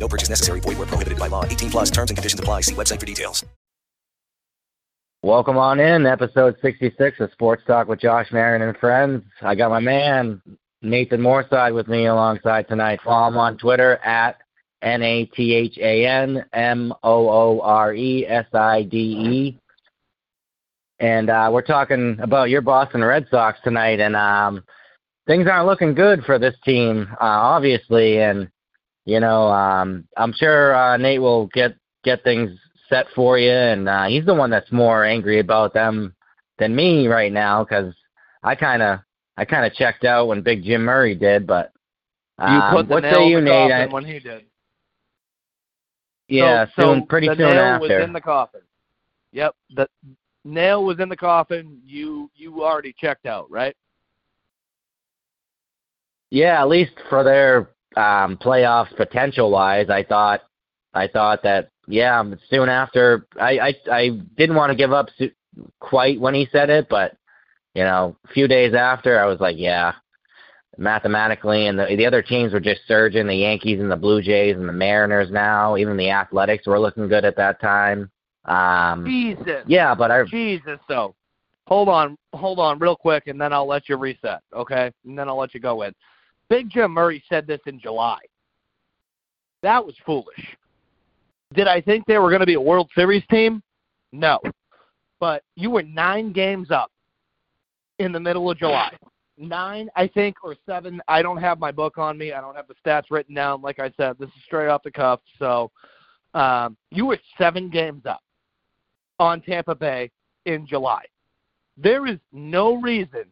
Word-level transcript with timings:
No 0.00 0.08
purchase 0.08 0.30
necessary. 0.30 0.60
Void 0.60 0.78
where 0.78 0.86
prohibited 0.86 1.18
by 1.18 1.28
law. 1.28 1.44
18 1.44 1.70
plus 1.70 1.90
terms 1.90 2.10
and 2.10 2.16
conditions 2.16 2.40
apply. 2.40 2.62
See 2.62 2.74
website 2.74 2.98
for 2.98 3.06
details. 3.06 3.44
Welcome 5.22 5.58
on 5.58 5.80
in, 5.80 6.06
episode 6.06 6.56
66 6.62 7.20
of 7.20 7.30
Sports 7.32 7.62
Talk 7.66 7.88
with 7.88 8.00
Josh 8.00 8.32
Marion 8.32 8.62
and 8.62 8.74
friends. 8.78 9.22
I 9.42 9.54
got 9.54 9.68
my 9.68 9.78
man, 9.78 10.40
Nathan 10.80 11.20
Mooreside, 11.20 11.74
with 11.74 11.88
me 11.88 12.06
alongside 12.06 12.66
tonight. 12.68 13.00
Follow 13.04 13.28
him 13.28 13.36
on 13.36 13.58
Twitter 13.58 13.96
at 13.98 14.38
N 14.80 15.02
A 15.02 15.26
T 15.26 15.52
H 15.52 15.76
A 15.76 16.06
N 16.06 16.42
M 16.54 16.94
O 17.02 17.28
O 17.28 17.60
R 17.60 17.92
E 17.92 18.26
S 18.26 18.46
I 18.54 18.84
D 18.84 18.96
E. 18.96 19.58
And 21.00 21.28
uh, 21.28 21.50
we're 21.52 21.60
talking 21.60 22.18
about 22.22 22.48
your 22.48 22.62
Boston 22.62 23.04
Red 23.04 23.26
Sox 23.30 23.58
tonight, 23.62 24.00
and 24.00 24.16
um, 24.16 24.64
things 25.26 25.46
aren't 25.46 25.66
looking 25.66 25.94
good 25.94 26.24
for 26.24 26.38
this 26.38 26.54
team, 26.64 27.08
uh, 27.20 27.24
obviously. 27.24 28.22
And 28.22 28.48
you 29.04 29.20
know, 29.20 29.48
um, 29.48 30.06
I'm 30.16 30.32
sure 30.32 30.74
uh, 30.74 30.96
Nate 30.96 31.20
will 31.20 31.46
get 31.48 31.74
get 32.04 32.22
things 32.24 32.50
set 32.88 33.06
for 33.14 33.38
you, 33.38 33.50
and 33.50 33.88
uh, 33.88 34.06
he's 34.06 34.24
the 34.24 34.34
one 34.34 34.50
that's 34.50 34.70
more 34.72 35.04
angry 35.04 35.38
about 35.40 35.72
them 35.72 36.14
than 36.58 36.74
me 36.74 37.06
right 37.06 37.32
now 37.32 37.64
because 37.64 37.94
I 38.42 38.54
kind 38.54 38.82
of 38.82 39.00
I 39.36 39.44
kind 39.44 39.64
of 39.64 39.72
checked 39.74 40.04
out 40.04 40.28
when 40.28 40.42
Big 40.42 40.62
Jim 40.62 40.82
Murray 40.82 41.14
did, 41.14 41.46
but 41.46 41.72
um, 42.38 42.54
you 42.54 42.60
put 42.76 42.88
the 42.88 42.94
what 42.94 43.04
say 43.04 43.28
you, 43.28 43.40
Nate? 43.40 43.72
I- 43.72 43.86
when 43.86 44.04
he 44.04 44.18
did. 44.18 44.44
yeah, 46.28 46.66
so, 46.76 46.82
soon, 46.82 47.00
so 47.00 47.06
pretty 47.06 47.28
the 47.28 47.34
soon 47.36 47.50
nail 47.50 47.64
after. 47.64 47.98
was 47.98 48.04
in 48.04 48.12
the 48.12 48.20
coffin. 48.20 48.60
Yep, 49.32 49.54
the 49.76 49.88
nail 50.44 50.84
was 50.84 51.00
in 51.00 51.08
the 51.08 51.16
coffin. 51.16 51.80
You 51.86 52.30
you 52.34 52.64
already 52.64 52.94
checked 52.98 53.26
out, 53.26 53.50
right? 53.50 53.76
Yeah, 56.30 56.60
at 56.60 56.68
least 56.68 56.92
for 57.08 57.24
their 57.24 57.70
um, 57.96 58.36
playoffs 58.36 58.94
potential 58.96 59.50
wise, 59.50 59.90
I 59.90 60.02
thought 60.02 60.42
I 60.94 61.06
thought 61.08 61.42
that 61.42 61.70
yeah, 61.86 62.22
soon 62.48 62.68
after 62.68 63.26
I 63.40 63.58
I, 63.58 63.74
I 63.90 64.08
didn't 64.36 64.56
want 64.56 64.70
to 64.70 64.76
give 64.76 64.92
up 64.92 65.08
su- 65.18 65.32
quite 65.80 66.20
when 66.20 66.34
he 66.34 66.48
said 66.52 66.70
it, 66.70 66.88
but 66.88 67.16
you 67.74 67.84
know, 67.84 68.16
a 68.24 68.28
few 68.32 68.48
days 68.48 68.74
after, 68.74 69.20
I 69.20 69.26
was 69.26 69.40
like, 69.40 69.56
yeah, 69.58 69.92
mathematically, 70.76 71.66
and 71.66 71.78
the 71.78 71.86
the 71.96 72.06
other 72.06 72.22
teams 72.22 72.52
were 72.52 72.60
just 72.60 72.80
surging. 72.86 73.26
The 73.26 73.34
Yankees 73.34 73.80
and 73.80 73.90
the 73.90 73.96
Blue 73.96 74.22
Jays 74.22 74.56
and 74.56 74.68
the 74.68 74.72
Mariners 74.72 75.30
now, 75.30 75.76
even 75.76 75.96
the 75.96 76.10
Athletics 76.10 76.66
were 76.66 76.80
looking 76.80 77.08
good 77.08 77.24
at 77.24 77.36
that 77.36 77.60
time. 77.60 78.10
Um, 78.46 79.04
Jesus. 79.06 79.64
yeah, 79.66 79.94
but 79.94 80.10
I 80.10 80.24
Jesus. 80.24 80.78
So, 80.88 81.14
hold 81.66 81.88
on, 81.88 82.16
hold 82.32 82.58
on, 82.58 82.78
real 82.78 82.96
quick, 82.96 83.26
and 83.26 83.40
then 83.40 83.52
I'll 83.52 83.68
let 83.68 83.88
you 83.88 83.96
reset, 83.96 84.40
okay? 84.54 84.90
And 85.04 85.18
then 85.18 85.28
I'll 85.28 85.38
let 85.38 85.54
you 85.54 85.60
go 85.60 85.82
in. 85.82 85.92
Big 86.50 86.68
Jim 86.68 86.90
Murray 86.90 87.22
said 87.28 87.46
this 87.46 87.60
in 87.66 87.80
July. 87.80 88.18
That 89.62 89.84
was 89.84 89.94
foolish. 90.04 90.56
Did 91.54 91.68
I 91.68 91.80
think 91.80 92.04
they 92.06 92.18
were 92.18 92.28
going 92.28 92.40
to 92.40 92.46
be 92.46 92.54
a 92.54 92.60
World 92.60 92.90
Series 92.94 93.22
team? 93.30 93.62
No. 94.12 94.40
But 95.20 95.42
you 95.56 95.70
were 95.70 95.82
nine 95.82 96.32
games 96.32 96.70
up 96.70 96.90
in 97.98 98.12
the 98.12 98.20
middle 98.20 98.50
of 98.50 98.58
July. 98.58 98.92
Nine, 99.38 99.88
I 99.96 100.06
think, 100.06 100.36
or 100.42 100.56
seven. 100.66 101.00
I 101.08 101.22
don't 101.22 101.38
have 101.38 101.58
my 101.58 101.70
book 101.72 101.98
on 101.98 102.18
me. 102.18 102.32
I 102.32 102.40
don't 102.40 102.56
have 102.56 102.66
the 102.68 102.74
stats 102.84 103.04
written 103.10 103.34
down. 103.34 103.62
Like 103.62 103.78
I 103.78 103.92
said, 103.96 104.16
this 104.18 104.28
is 104.28 104.42
straight 104.44 104.68
off 104.68 104.82
the 104.82 104.90
cuff. 104.90 105.20
So 105.38 105.70
um, 106.34 106.76
you 106.90 107.06
were 107.06 107.18
seven 107.38 107.70
games 107.70 108.02
up 108.06 108.20
on 109.18 109.40
Tampa 109.40 109.74
Bay 109.74 110.10
in 110.46 110.66
July. 110.66 111.04
There 111.76 112.06
is 112.06 112.18
no 112.32 112.80
reason 112.80 113.24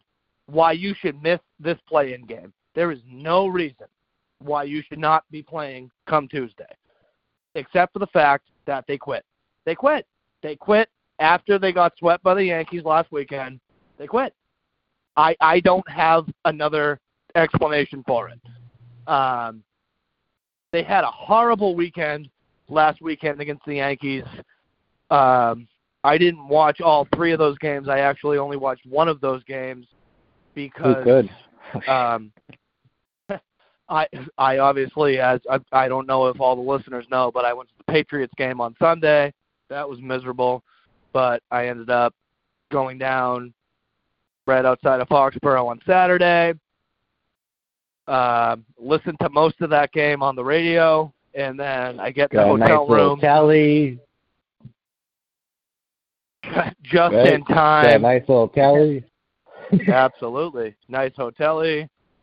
why 0.46 0.72
you 0.72 0.94
should 0.98 1.22
miss 1.22 1.40
this 1.58 1.78
play-in 1.88 2.24
game. 2.24 2.52
There 2.78 2.92
is 2.92 3.00
no 3.10 3.48
reason 3.48 3.88
why 4.38 4.62
you 4.62 4.84
should 4.88 5.00
not 5.00 5.24
be 5.32 5.42
playing 5.42 5.90
come 6.06 6.28
Tuesday, 6.28 6.72
except 7.56 7.92
for 7.92 7.98
the 7.98 8.06
fact 8.06 8.44
that 8.66 8.84
they 8.86 8.96
quit. 8.96 9.24
They 9.66 9.74
quit. 9.74 10.06
They 10.44 10.54
quit 10.54 10.88
after 11.18 11.58
they 11.58 11.72
got 11.72 11.98
swept 11.98 12.22
by 12.22 12.34
the 12.34 12.44
Yankees 12.44 12.84
last 12.84 13.10
weekend. 13.10 13.58
They 13.98 14.06
quit. 14.06 14.32
I 15.16 15.34
I 15.40 15.58
don't 15.58 15.90
have 15.90 16.26
another 16.44 17.00
explanation 17.34 18.04
for 18.06 18.28
it. 18.28 18.40
Um, 19.10 19.64
they 20.72 20.84
had 20.84 21.02
a 21.02 21.10
horrible 21.10 21.74
weekend 21.74 22.28
last 22.68 23.02
weekend 23.02 23.40
against 23.40 23.64
the 23.66 23.74
Yankees. 23.74 24.22
Um, 25.10 25.66
I 26.04 26.16
didn't 26.16 26.46
watch 26.46 26.80
all 26.80 27.08
three 27.12 27.32
of 27.32 27.40
those 27.40 27.58
games. 27.58 27.88
I 27.88 27.98
actually 27.98 28.38
only 28.38 28.56
watched 28.56 28.86
one 28.86 29.08
of 29.08 29.20
those 29.20 29.42
games 29.42 29.88
because 30.54 31.02
could? 31.02 31.28
um, 31.88 32.32
I 33.88 34.06
I 34.37 34.59
obviously 34.59 35.19
as 35.19 35.41
I, 35.50 35.59
I 35.72 35.88
don't 35.88 36.06
know 36.06 36.26
if 36.26 36.41
all 36.41 36.56
the 36.56 36.62
listeners 36.62 37.06
know, 37.10 37.31
but 37.32 37.44
I 37.44 37.53
went 37.53 37.69
to 37.71 37.75
the 37.78 37.93
Patriots 37.93 38.32
game 38.37 38.60
on 38.60 38.75
Sunday. 38.78 39.32
That 39.69 39.88
was 39.88 40.00
miserable, 40.00 40.62
but 41.12 41.43
I 41.50 41.69
ended 41.69 41.91
up 41.91 42.15
going 42.71 42.99
down 42.99 43.53
right 44.47 44.65
outside 44.65 45.00
of 45.00 45.09
Foxborough 45.09 45.66
on 45.66 45.81
Saturday. 45.87 46.54
Uh, 48.06 48.56
listened 48.78 49.19
to 49.21 49.28
most 49.28 49.60
of 49.60 49.69
that 49.71 49.93
game 49.93 50.22
on 50.22 50.34
the 50.34 50.44
radio, 50.44 51.12
and 51.34 51.59
then 51.59 52.00
I 52.00 52.10
get 52.10 52.31
the 52.31 52.43
a 52.43 52.56
nice 52.56 52.70
hotel 52.70 52.88
room 52.88 53.20
Kelly. 53.20 53.99
just 56.82 57.15
Right. 57.15 57.34
in 57.34 57.44
time. 57.44 58.03
nice 58.03 58.22
little 58.26 58.49
Kelly. 58.49 59.05
Absolutely. 59.88 60.75
Nice 60.88 61.12
hotel 61.16 61.60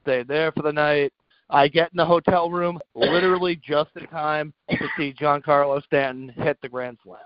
Stayed 0.02 0.28
there 0.28 0.52
for 0.52 0.64
the 0.64 0.74
night. 0.74 1.14
I 1.50 1.68
get 1.68 1.92
in 1.92 1.98
the 1.98 2.06
hotel 2.06 2.50
room 2.50 2.80
literally 2.96 3.56
just 3.56 3.92
in 3.96 4.08
time 4.08 4.54
to 4.70 4.88
see 4.98 5.14
Giancarlo 5.14 5.84
Stanton 5.84 6.30
hit 6.30 6.58
the 6.62 6.70
grand 6.70 6.98
slam. 7.04 7.20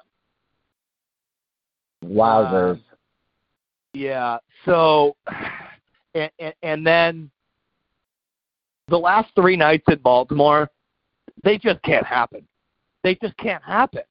Wowzers. 2.03 2.71
Um, 2.71 2.83
Yeah. 3.93 4.37
So, 4.65 5.15
and, 6.13 6.31
and, 6.39 6.53
and 6.63 6.85
then 6.85 7.31
the 8.89 8.97
last 8.97 9.29
three 9.35 9.55
nights 9.55 9.85
in 9.87 9.99
Baltimore, 9.99 10.69
they 11.43 11.57
just 11.57 11.81
can't 11.83 12.05
happen. 12.05 12.45
They 13.03 13.15
just 13.15 13.37
can't 13.37 13.63
happen. 13.63 14.01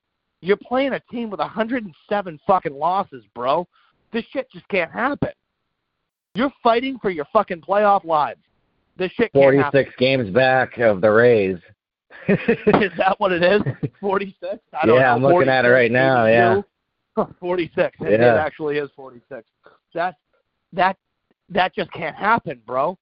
You're 0.41 0.56
playing 0.56 0.92
a 0.92 1.00
team 1.10 1.30
with 1.30 1.41
107 1.41 2.41
fucking 2.47 2.74
losses, 2.74 3.24
bro. 3.34 3.66
This 4.12 4.24
shit 4.32 4.50
just 4.50 4.66
can't 4.68 4.91
happen. 4.91 5.30
You're 6.34 6.52
fighting 6.62 6.98
for 7.00 7.10
your 7.10 7.26
fucking 7.32 7.60
playoff 7.60 8.04
lives. 8.04 8.41
This 8.98 9.12
shit 9.12 9.31
46 9.32 9.91
games 9.97 10.28
back 10.31 10.76
of 10.78 11.00
the 11.00 11.10
Rays. 11.10 11.59
Is 12.28 12.91
that 12.98 13.14
what 13.19 13.31
it 13.31 13.44
is? 13.44 13.62
46? 14.00 14.59
I 14.72 14.86
don't 14.86 14.97
Yeah, 14.97 15.03
know. 15.03 15.09
I'm 15.14 15.22
looking 15.22 15.48
at 15.48 15.64
it 15.64 15.69
right 15.69 15.91
now, 15.91 16.26
yeah. 16.26 16.60
46. 17.41 17.97
It, 18.00 18.12
it 18.14 18.20
actually 18.20 18.78
is 18.78 18.91
46. 18.97 19.47
That 19.94 20.16
that 20.72 20.97
that 21.48 21.75
just 21.75 21.91
can't 21.92 22.14
happen, 22.14 22.60
bro. 22.66 22.98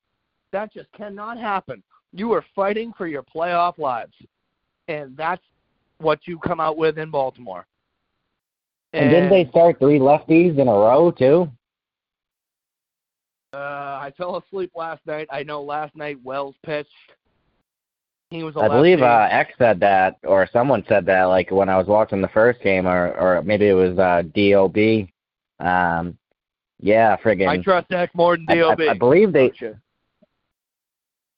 That 0.53 0.73
just 0.73 0.93
cannot 0.93 1.39
happen. 1.39 1.83
You 2.13 2.33
are 2.33 2.45
fighting 2.55 2.93
for 2.97 3.07
your 3.07 3.23
playoff 3.23 3.79
lives. 3.79 4.15
And 4.89 5.17
that's 5.17 5.43
what 5.99 6.21
you 6.27 6.39
come 6.39 6.61
out 6.61 6.77
with 6.77 6.99
in 6.99 7.11
Baltimore. 7.11 7.67
And 8.93 9.11
didn't 9.11 9.31
they 9.31 9.49
start 9.51 9.79
three 9.79 9.99
lefties 9.99 10.59
in 10.59 10.69
a 10.69 10.73
row 10.73 11.11
too? 11.11 11.51
Uh, 13.57 13.99
I 14.03 14.13
fell 14.19 14.37
asleep 14.37 14.73
last 14.77 15.01
night. 15.07 15.29
I 15.31 15.43
know 15.43 15.63
last 15.63 15.97
night 15.97 16.19
Wells 16.23 16.55
pitched. 16.63 16.91
He 18.29 18.43
was 18.43 18.55
a 18.57 18.61
I 18.61 18.69
believe 18.69 19.01
uh 19.01 19.29
Eck 19.31 19.55
said 19.57 19.81
that 19.81 20.17
or 20.25 20.49
someone 20.53 20.85
said 20.89 21.07
that 21.07 21.25
like 21.25 21.51
when 21.51 21.69
I 21.69 21.79
was 21.79 21.87
watching 21.87 22.21
the 22.21 22.29
first 22.29 22.61
game 22.61 22.87
or 22.87 23.13
or 23.19 23.43
maybe 23.43 23.69
it 23.69 23.73
was 23.73 23.99
uh 23.99 24.23
DOB. 24.35 25.09
Um 25.59 26.19
yeah, 26.81 27.17
friggin' 27.17 27.49
I 27.49 27.57
trust 27.59 27.93
Eck 27.93 28.15
more 28.15 28.37
than 28.37 28.45
DOB. 28.47 28.81
I, 28.81 28.91
I 28.91 28.95
believe 28.95 29.33
they 29.33 29.51
Don't 29.59 29.77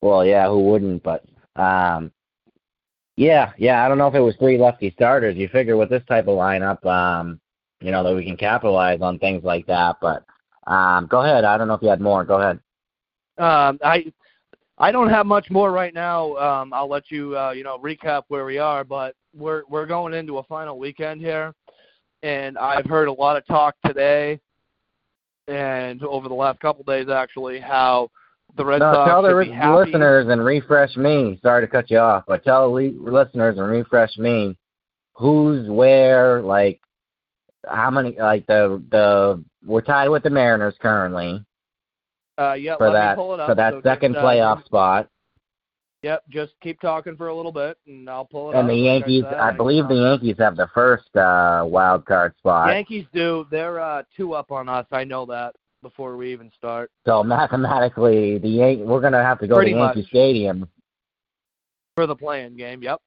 well, 0.00 0.24
yeah, 0.24 0.48
who 0.48 0.60
wouldn't, 0.60 1.02
but 1.04 1.24
um 1.54 2.10
yeah, 3.16 3.52
yeah, 3.58 3.84
I 3.84 3.88
don't 3.88 3.98
know 3.98 4.08
if 4.08 4.14
it 4.14 4.20
was 4.20 4.34
three 4.36 4.58
lefty 4.58 4.90
starters. 4.90 5.36
You 5.36 5.48
figure 5.48 5.76
with 5.76 5.90
this 5.90 6.04
type 6.08 6.26
of 6.26 6.38
lineup, 6.38 6.84
um, 6.86 7.40
you 7.80 7.90
know, 7.90 8.02
that 8.04 8.14
we 8.14 8.24
can 8.24 8.36
capitalize 8.36 9.00
on 9.02 9.18
things 9.18 9.42
like 9.42 9.66
that, 9.66 9.96
but 10.00 10.24
um 10.68 11.06
go 11.06 11.22
ahead. 11.22 11.44
I 11.44 11.58
don't 11.58 11.66
know 11.68 11.74
if 11.74 11.82
you 11.82 11.88
had 11.88 12.00
more. 12.00 12.24
Go 12.24 12.40
ahead. 12.40 12.60
Um, 13.38 13.78
I 13.84 14.12
I 14.78 14.92
don't 14.92 15.10
have 15.10 15.26
much 15.26 15.50
more 15.50 15.72
right 15.72 15.94
now. 15.94 16.36
Um, 16.36 16.72
I'll 16.72 16.88
let 16.88 17.10
you 17.10 17.36
uh, 17.36 17.50
you 17.50 17.64
know 17.64 17.78
recap 17.78 18.22
where 18.28 18.44
we 18.44 18.58
are, 18.58 18.84
but 18.84 19.14
we're 19.36 19.62
we're 19.68 19.86
going 19.86 20.14
into 20.14 20.38
a 20.38 20.42
final 20.44 20.78
weekend 20.78 21.20
here. 21.20 21.52
and 22.22 22.58
I've 22.58 22.86
heard 22.86 23.08
a 23.08 23.12
lot 23.12 23.36
of 23.36 23.46
talk 23.46 23.74
today 23.86 24.40
and 25.46 26.02
over 26.02 26.28
the 26.28 26.34
last 26.34 26.60
couple 26.60 26.80
of 26.82 26.86
days 26.86 27.08
actually 27.08 27.58
how 27.60 28.10
the 28.56 28.64
Red 28.64 28.80
no, 28.80 28.92
Sox 28.92 29.08
tell 29.10 29.22
the 29.22 29.30
should 29.30 29.50
be 29.50 29.56
happy. 29.56 29.90
listeners 29.90 30.26
and 30.28 30.44
refresh 30.44 30.96
me. 30.96 31.38
Sorry 31.42 31.64
to 31.64 31.70
cut 31.70 31.90
you 31.90 31.98
off, 31.98 32.24
but 32.26 32.44
tell 32.44 32.72
the 32.74 32.94
listeners 33.00 33.56
and 33.58 33.68
refresh 33.68 34.16
me 34.18 34.56
who's 35.14 35.68
where, 35.68 36.42
like 36.42 36.80
how 37.66 37.90
many, 37.90 38.16
like 38.18 38.46
the 38.46 38.82
the 38.90 39.44
we're 39.66 39.80
tied 39.80 40.08
with 40.08 40.22
the 40.22 40.30
Mariners 40.30 40.74
currently 40.80 41.44
Uh, 42.38 42.52
yeah, 42.54 42.76
for 42.76 42.92
that 42.92 43.16
me 43.16 43.22
pull 43.22 43.34
it 43.34 43.40
up. 43.40 43.48
for 43.48 43.54
that 43.54 43.72
So 43.74 43.80
second 43.82 44.12
just, 44.14 44.24
uh, 44.24 44.26
playoff 44.26 44.64
spot. 44.64 45.08
Yep, 46.02 46.22
just 46.28 46.52
keep 46.62 46.80
talking 46.80 47.16
for 47.16 47.26
a 47.26 47.34
little 47.34 47.50
bit, 47.50 47.76
and 47.88 48.08
I'll 48.08 48.24
pull 48.24 48.50
it 48.50 48.54
up. 48.54 48.60
And 48.60 48.68
up. 48.68 48.72
the 48.72 48.80
Like 48.80 48.88
I 48.88 48.94
Yankees, 49.10 49.24
I 49.24 49.50
believe 49.50 49.88
the 49.88 49.96
Yankees 49.96 50.36
have 50.38 50.56
the 50.56 50.68
first 50.72 51.14
uh, 51.16 51.64
wild 51.66 52.04
card 52.06 52.36
spot. 52.38 52.68
Yankees 52.68 53.04
do. 53.12 53.46
They're 53.50 53.80
uh, 53.80 54.04
two 54.16 54.34
up 54.34 54.52
on 54.52 54.68
us. 54.68 54.86
I 54.92 55.02
know 55.02 55.26
that 55.26 55.56
before 55.82 56.16
we 56.16 56.32
even 56.32 56.52
start. 56.56 56.92
So 57.04 57.24
mathematically, 57.24 58.38
the 58.38 58.48
Yan- 58.48 58.86
we're 58.86 59.00
gonna 59.00 59.22
have 59.24 59.40
to 59.40 59.48
go 59.48 59.56
Pretty 59.56 59.72
to 59.72 59.78
Yankee 59.78 60.00
much. 60.02 60.08
Stadium. 60.08 60.68
For 61.96 62.06
the 62.06 62.14
playing 62.14 62.56
game, 62.56 62.80
yep. 62.80 63.00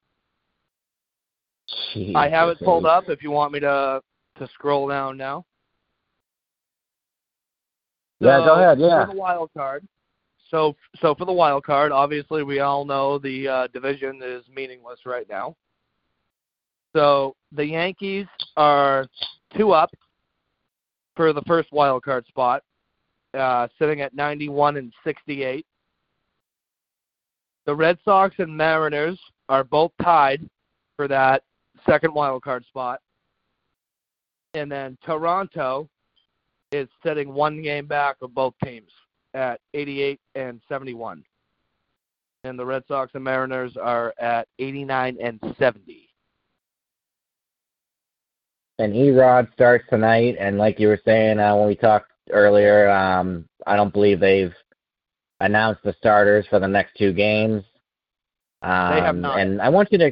Jeez, 1.95 2.13
I 2.15 2.27
have 2.27 2.49
it 2.49 2.59
pulled 2.59 2.85
up 2.85 3.07
if 3.07 3.23
you 3.23 3.31
want 3.31 3.53
me 3.53 3.61
to 3.61 4.01
to 4.37 4.47
scroll 4.53 4.89
down 4.89 5.15
now. 5.15 5.45
Yeah, 8.21 8.37
go 8.45 8.53
ahead, 8.55 8.79
yeah. 8.79 9.05
For 9.05 9.13
the 9.13 9.19
wild 9.19 9.49
card. 9.57 9.87
So 10.49 10.75
so 11.01 11.15
for 11.15 11.25
the 11.25 11.31
wild 11.31 11.63
card, 11.63 11.91
obviously 11.91 12.43
we 12.43 12.59
all 12.59 12.85
know 12.85 13.17
the 13.17 13.47
uh, 13.47 13.67
division 13.67 14.21
is 14.23 14.43
meaningless 14.53 14.99
right 15.05 15.27
now. 15.29 15.55
So 16.95 17.35
the 17.51 17.65
Yankees 17.65 18.27
are 18.57 19.07
two 19.57 19.71
up 19.71 19.89
for 21.15 21.33
the 21.33 21.41
first 21.47 21.71
wild 21.71 22.03
card 22.03 22.27
spot, 22.27 22.63
uh, 23.33 23.67
sitting 23.79 24.01
at 24.01 24.13
91 24.13 24.77
and 24.77 24.93
68. 25.03 25.65
The 27.65 27.75
Red 27.75 27.97
Sox 28.03 28.35
and 28.39 28.55
Mariners 28.55 29.19
are 29.47 29.63
both 29.63 29.91
tied 30.01 30.47
for 30.95 31.07
that 31.07 31.43
second 31.85 32.13
wild 32.13 32.43
card 32.43 32.65
spot. 32.65 32.99
And 34.53 34.69
then 34.69 34.97
Toronto 35.05 35.87
is 36.71 36.87
sitting 37.05 37.33
one 37.33 37.61
game 37.61 37.85
back 37.85 38.17
of 38.21 38.33
both 38.33 38.53
teams 38.63 38.91
at 39.33 39.59
88 39.73 40.19
and 40.35 40.61
71. 40.69 41.23
And 42.43 42.57
the 42.57 42.65
Red 42.65 42.83
Sox 42.87 43.11
and 43.13 43.23
Mariners 43.23 43.77
are 43.77 44.13
at 44.19 44.47
89 44.59 45.17
and 45.21 45.39
70. 45.59 46.09
And 48.79 48.93
Erod 48.93 49.51
starts 49.53 49.85
tonight, 49.89 50.37
and 50.39 50.57
like 50.57 50.79
you 50.79 50.87
were 50.87 50.99
saying 51.05 51.39
uh, 51.39 51.55
when 51.55 51.67
we 51.67 51.75
talked 51.75 52.11
earlier, 52.31 52.89
um, 52.89 53.45
I 53.67 53.75
don't 53.75 53.93
believe 53.93 54.19
they've 54.19 54.53
announced 55.39 55.83
the 55.83 55.93
starters 55.99 56.47
for 56.49 56.59
the 56.59 56.67
next 56.67 56.95
two 56.97 57.13
games. 57.13 57.63
Um, 58.63 58.95
They 58.95 59.01
have 59.01 59.15
not. 59.15 59.39
And 59.39 59.61
I 59.61 59.69
want 59.69 59.91
you 59.91 59.99
to, 59.99 60.11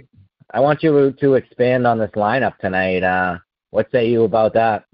I 0.52 0.60
want 0.60 0.84
you 0.84 1.16
to 1.20 1.34
expand 1.34 1.88
on 1.88 1.98
this 1.98 2.12
lineup 2.12 2.58
tonight. 2.58 3.02
Uh, 3.02 3.40
what 3.72 3.90
say 3.92 4.10
you 4.10 4.24
about 4.24 4.54
that? 4.54 4.86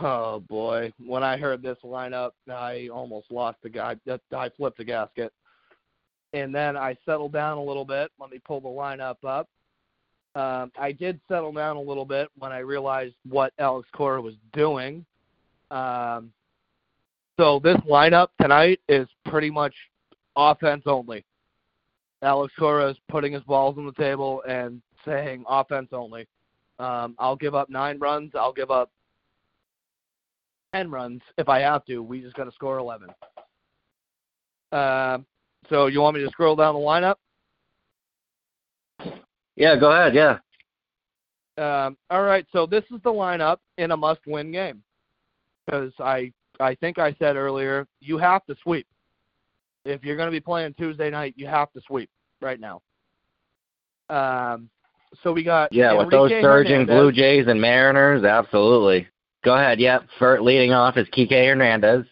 Oh 0.00 0.40
boy, 0.40 0.92
when 0.98 1.22
I 1.22 1.36
heard 1.36 1.62
this 1.62 1.78
lineup, 1.84 2.32
I 2.50 2.88
almost 2.92 3.30
lost 3.30 3.58
the 3.62 3.68
guy. 3.68 3.96
I 4.36 4.48
flipped 4.56 4.78
the 4.78 4.84
gasket. 4.84 5.32
And 6.32 6.54
then 6.54 6.76
I 6.76 6.96
settled 7.06 7.32
down 7.32 7.58
a 7.58 7.62
little 7.62 7.84
bit. 7.84 8.10
Let 8.20 8.30
me 8.30 8.40
pull 8.44 8.60
the 8.60 8.68
lineup 8.68 9.16
up. 9.24 9.48
Um, 10.34 10.70
I 10.78 10.92
did 10.92 11.20
settle 11.28 11.52
down 11.52 11.76
a 11.76 11.80
little 11.80 12.04
bit 12.04 12.28
when 12.38 12.52
I 12.52 12.58
realized 12.58 13.14
what 13.28 13.52
Alex 13.58 13.88
Cora 13.92 14.20
was 14.20 14.34
doing. 14.52 15.04
Um, 15.70 16.32
so 17.38 17.60
this 17.62 17.78
lineup 17.88 18.28
tonight 18.40 18.80
is 18.88 19.08
pretty 19.26 19.50
much 19.50 19.74
offense 20.36 20.82
only. 20.86 21.24
Alex 22.22 22.52
Cora 22.58 22.90
is 22.90 22.96
putting 23.08 23.32
his 23.32 23.42
balls 23.44 23.78
on 23.78 23.86
the 23.86 23.92
table 23.92 24.42
and 24.46 24.82
saying 25.04 25.44
offense 25.48 25.88
only. 25.92 26.26
Um, 26.78 27.14
I'll 27.18 27.36
give 27.36 27.54
up 27.54 27.70
nine 27.70 27.98
runs. 27.98 28.32
I'll 28.34 28.52
give 28.52 28.70
up 28.70 28.90
10 30.74 30.90
runs 30.90 31.20
if 31.36 31.48
I 31.48 31.60
have 31.60 31.84
to. 31.86 32.02
We 32.02 32.20
just 32.20 32.34
got 32.34 32.44
to 32.44 32.52
score 32.52 32.78
11. 32.78 33.08
Uh, 34.70 35.18
so 35.70 35.86
you 35.86 36.00
want 36.00 36.16
me 36.16 36.24
to 36.24 36.30
scroll 36.30 36.56
down 36.56 36.74
the 36.74 36.80
lineup? 36.80 37.16
Yeah, 39.56 39.76
go 39.76 39.90
ahead. 39.90 40.14
Yeah. 40.14 40.38
Um, 41.58 41.96
all 42.10 42.22
right, 42.22 42.46
so 42.52 42.66
this 42.66 42.84
is 42.92 43.00
the 43.02 43.10
lineup 43.10 43.58
in 43.78 43.90
a 43.90 43.96
must-win 43.96 44.52
game 44.52 44.82
because 45.66 45.92
I 45.98 46.32
I 46.60 46.76
think 46.76 46.98
I 46.98 47.14
said 47.18 47.34
earlier 47.34 47.86
you 48.00 48.16
have 48.18 48.44
to 48.46 48.54
sweep. 48.62 48.86
If 49.84 50.04
you're 50.04 50.16
going 50.16 50.28
to 50.28 50.32
be 50.32 50.40
playing 50.40 50.74
Tuesday 50.74 51.10
night, 51.10 51.34
you 51.36 51.48
have 51.48 51.72
to 51.72 51.80
sweep 51.86 52.10
right 52.40 52.60
now. 52.60 52.80
Um, 54.08 54.70
so 55.22 55.32
we 55.32 55.42
got 55.42 55.72
Yeah, 55.72 55.94
with 55.94 56.10
those 56.10 56.30
surging 56.30 56.86
Hernandez. 56.86 56.94
Blue 56.94 57.12
Jays 57.12 57.46
and 57.48 57.60
Mariners, 57.60 58.22
absolutely. 58.24 59.08
Go 59.44 59.54
ahead. 59.54 59.80
Yep. 59.80 60.04
For 60.18 60.40
leading 60.40 60.72
off 60.72 60.96
is 60.96 61.06
Kike 61.08 61.30
Hernandez. 61.30 62.04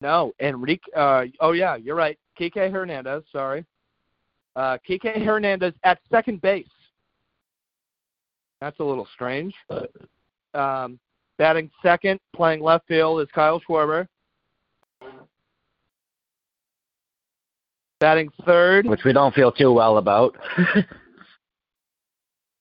No, 0.00 0.32
Enrique. 0.40 0.90
Uh, 0.96 1.24
oh 1.40 1.52
yeah, 1.52 1.76
you're 1.76 1.96
right. 1.96 2.18
Kike 2.38 2.70
Hernandez. 2.70 3.22
Sorry. 3.32 3.64
Uh, 4.56 4.78
Kike 4.88 5.24
Hernandez 5.24 5.74
at 5.84 5.98
second 6.10 6.40
base. 6.40 6.66
That's 8.60 8.78
a 8.80 8.84
little 8.84 9.08
strange. 9.14 9.54
Um, 10.54 10.98
batting 11.38 11.70
second, 11.82 12.20
playing 12.34 12.62
left 12.62 12.86
field 12.86 13.20
is 13.22 13.28
Kyle 13.34 13.60
Schwarber. 13.60 14.06
Batting 18.00 18.30
third, 18.46 18.86
which 18.86 19.04
we 19.04 19.12
don't 19.12 19.34
feel 19.34 19.52
too 19.52 19.72
well 19.72 19.98
about. 19.98 20.36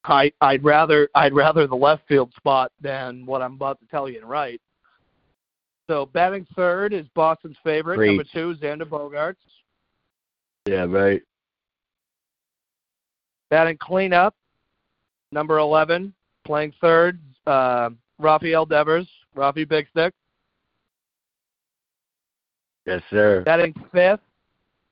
I 0.06 0.32
I'd 0.42 0.64
rather 0.64 1.10
I'd 1.16 1.34
rather 1.34 1.68
the 1.68 1.76
left 1.76 2.08
field 2.08 2.34
spot 2.36 2.72
than 2.82 3.26
what 3.26 3.42
I'm 3.42 3.54
about 3.54 3.80
to 3.80 3.86
tell 3.88 4.10
you. 4.10 4.20
In 4.20 4.26
right. 4.26 4.62
So 5.90 6.06
batting 6.06 6.46
third 6.56 6.94
is 6.94 7.08
Boston's 7.16 7.58
favorite, 7.64 7.98
Preach. 7.98 8.10
number 8.10 8.24
two, 8.32 8.56
Xander 8.64 8.84
Bogaerts. 8.84 9.36
yeah, 10.68 10.86
right. 10.86 11.22
Batting 13.50 13.78
cleanup, 13.78 14.36
number 15.32 15.58
11, 15.58 16.14
playing 16.46 16.74
third, 16.80 17.20
uh, 17.48 17.90
Rafael 18.20 18.68
Devers, 18.68 19.08
Rafi 19.36 19.68
Big 19.68 19.88
Stick. 19.90 20.14
Yes, 22.86 23.02
sir. 23.10 23.42
Batting 23.44 23.74
fifth, 23.92 24.22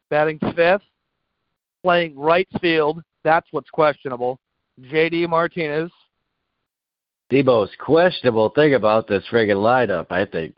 batting 0.09 0.39
fifth, 0.55 0.81
playing 1.83 2.17
right 2.17 2.47
field. 2.59 3.03
That's 3.23 3.47
what's 3.51 3.69
questionable. 3.69 4.39
J.D. 4.81 5.27
Martinez. 5.27 5.91
The 7.29 7.43
most 7.43 7.77
questionable 7.77 8.49
thing 8.49 8.73
about 8.73 9.07
this 9.07 9.23
friggin' 9.31 9.57
lineup, 9.57 10.07
I 10.11 10.25
think. 10.25 10.57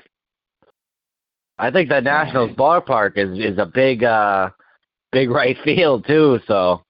I 1.57 1.71
think 1.71 1.89
the 1.89 1.99
Nationals 1.99 2.51
ballpark 2.51 3.13
is 3.17 3.37
is 3.37 3.57
a 3.57 3.65
big 3.65 4.03
uh 4.03 4.49
big 5.11 5.29
right 5.29 5.57
field 5.63 6.05
too, 6.07 6.39
so 6.47 6.83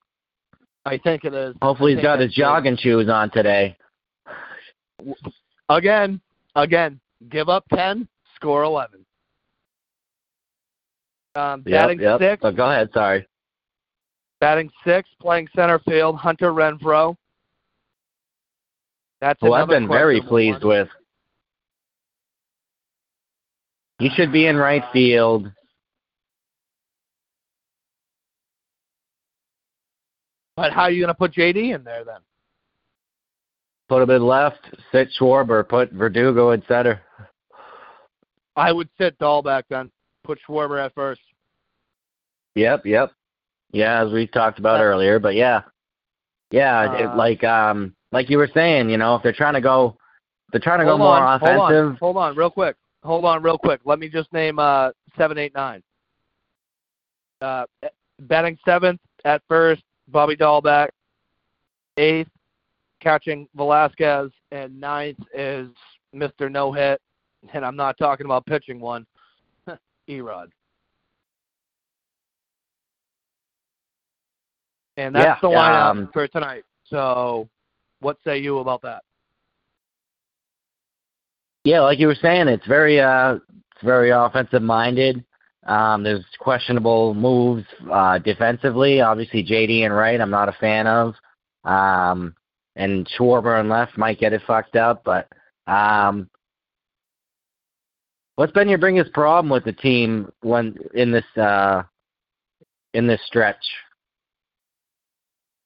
I 0.84 0.98
think 0.98 1.24
it 1.24 1.34
is. 1.34 1.54
hopefully 1.60 1.94
he's 1.94 2.02
got 2.02 2.20
his 2.20 2.32
jogging 2.32 2.76
shoes 2.76 3.08
on 3.08 3.30
today. 3.30 3.76
Again, 5.68 6.20
again, 6.56 7.00
give 7.30 7.48
up 7.48 7.64
10, 7.74 8.08
score 8.36 8.64
11. 8.64 9.04
Um, 11.36 11.62
batting 11.62 12.00
yep. 12.00 12.20
sixth, 12.20 12.42
But 12.42 12.56
go 12.56 12.70
ahead, 12.70 12.90
sorry. 12.92 13.26
Batting 14.40 14.70
sixth, 14.84 15.12
playing 15.20 15.48
center 15.54 15.78
field, 15.80 16.16
Hunter 16.16 16.52
Renfroe. 16.52 17.14
That's 19.20 19.38
Who 19.42 19.52
I've 19.52 19.68
been 19.68 19.86
very 19.86 20.22
pleased 20.22 20.64
one. 20.64 20.68
with. 20.68 20.88
He 23.98 24.08
should 24.16 24.32
be 24.32 24.46
in 24.46 24.56
right 24.56 24.82
field. 24.94 25.52
But 30.56 30.72
how 30.72 30.82
are 30.82 30.90
you 30.90 31.00
going 31.00 31.08
to 31.08 31.14
put 31.14 31.34
JD 31.34 31.74
in 31.74 31.84
there 31.84 32.04
then? 32.04 32.20
Put 33.90 34.02
him 34.02 34.10
in 34.10 34.26
left, 34.26 34.60
sit 34.92 35.08
Schwarber, 35.18 35.68
put 35.68 35.92
Verdugo 35.92 36.52
in 36.52 36.62
center. 36.66 37.02
I 38.56 38.72
would 38.72 38.88
sit 38.98 39.18
Dalbec 39.18 39.64
then. 39.68 39.90
Put 40.24 40.38
Schwarber 40.48 40.84
at 40.84 40.94
first. 40.94 41.20
Yep, 42.54 42.86
yep. 42.86 43.12
Yeah, 43.72 44.04
as 44.04 44.12
we 44.12 44.26
talked 44.26 44.58
about 44.58 44.80
Uh, 44.80 44.84
earlier, 44.84 45.18
but 45.18 45.34
yeah. 45.34 45.62
Yeah, 46.50 46.92
it, 46.94 47.06
Uh, 47.06 47.16
like 47.16 47.44
um 47.44 47.94
like 48.12 48.28
you 48.28 48.38
were 48.38 48.50
saying, 48.52 48.90
you 48.90 48.96
know, 48.96 49.14
if 49.14 49.22
they're 49.22 49.32
trying 49.32 49.54
to 49.54 49.60
go 49.60 49.96
they're 50.50 50.60
trying 50.60 50.80
to 50.80 50.84
go 50.84 50.90
hold 50.90 51.00
more 51.00 51.18
on, 51.18 51.36
offensive. 51.36 51.58
Hold 51.58 51.70
on, 51.70 51.96
hold 51.96 52.16
on, 52.16 52.36
real 52.36 52.50
quick. 52.50 52.76
Hold 53.04 53.24
on, 53.24 53.42
real 53.42 53.58
quick. 53.58 53.80
Let 53.84 53.98
me 53.98 54.08
just 54.08 54.32
name 54.32 54.58
uh 54.58 54.90
seven, 55.16 55.38
eight, 55.38 55.54
nine. 55.54 55.82
Uh, 57.40 57.64
batting 58.20 58.58
seventh 58.64 59.00
at 59.24 59.42
first, 59.48 59.82
Bobby 60.08 60.36
Dalbec. 60.36 60.90
Eighth, 61.96 62.30
catching 63.00 63.46
Vazquez, 63.56 64.30
and 64.52 64.78
ninth 64.80 65.18
is 65.34 65.68
Mr. 66.14 66.50
No 66.50 66.72
Hit, 66.72 67.00
and 67.52 67.64
I'm 67.64 67.76
not 67.76 67.98
talking 67.98 68.26
about 68.26 68.46
pitching 68.46 68.80
one, 68.80 69.06
Erod. 70.08 70.48
And 75.00 75.14
that's 75.14 75.24
Yeah, 75.24 75.36
the 75.50 75.54
lineup 75.54 75.90
um, 75.90 76.10
for 76.12 76.28
tonight. 76.28 76.64
So, 76.84 77.48
what 78.00 78.18
say 78.24 78.38
you 78.38 78.58
about 78.58 78.82
that? 78.82 79.02
Yeah, 81.64 81.80
like 81.80 81.98
you 81.98 82.06
were 82.06 82.16
saying, 82.20 82.48
it's 82.48 82.66
very 82.66 83.00
uh 83.00 83.34
it's 83.34 83.84
very 83.84 84.10
offensive 84.10 84.62
minded. 84.62 85.24
Um, 85.66 86.02
there's 86.02 86.24
questionable 86.38 87.14
moves 87.14 87.64
uh, 87.90 88.18
defensively. 88.18 89.00
Obviously, 89.00 89.44
JD 89.44 89.84
and 89.84 89.94
Wright, 89.94 90.20
I'm 90.20 90.30
not 90.30 90.48
a 90.48 90.56
fan 90.58 90.86
of. 90.86 91.14
Um, 91.64 92.34
and 92.76 93.06
Schwarber 93.08 93.60
and 93.60 93.68
left 93.68 93.98
might 93.98 94.18
get 94.18 94.32
it 94.32 94.40
fucked 94.46 94.76
up. 94.76 95.02
But 95.04 95.28
um, 95.70 96.30
what's 98.36 98.52
been 98.52 98.68
your 98.70 98.78
biggest 98.78 99.12
problem 99.12 99.50
with 99.50 99.64
the 99.64 99.72
team 99.72 100.32
when 100.40 100.76
in 100.94 101.12
this 101.12 101.24
uh, 101.36 101.82
in 102.94 103.06
this 103.06 103.20
stretch? 103.26 103.64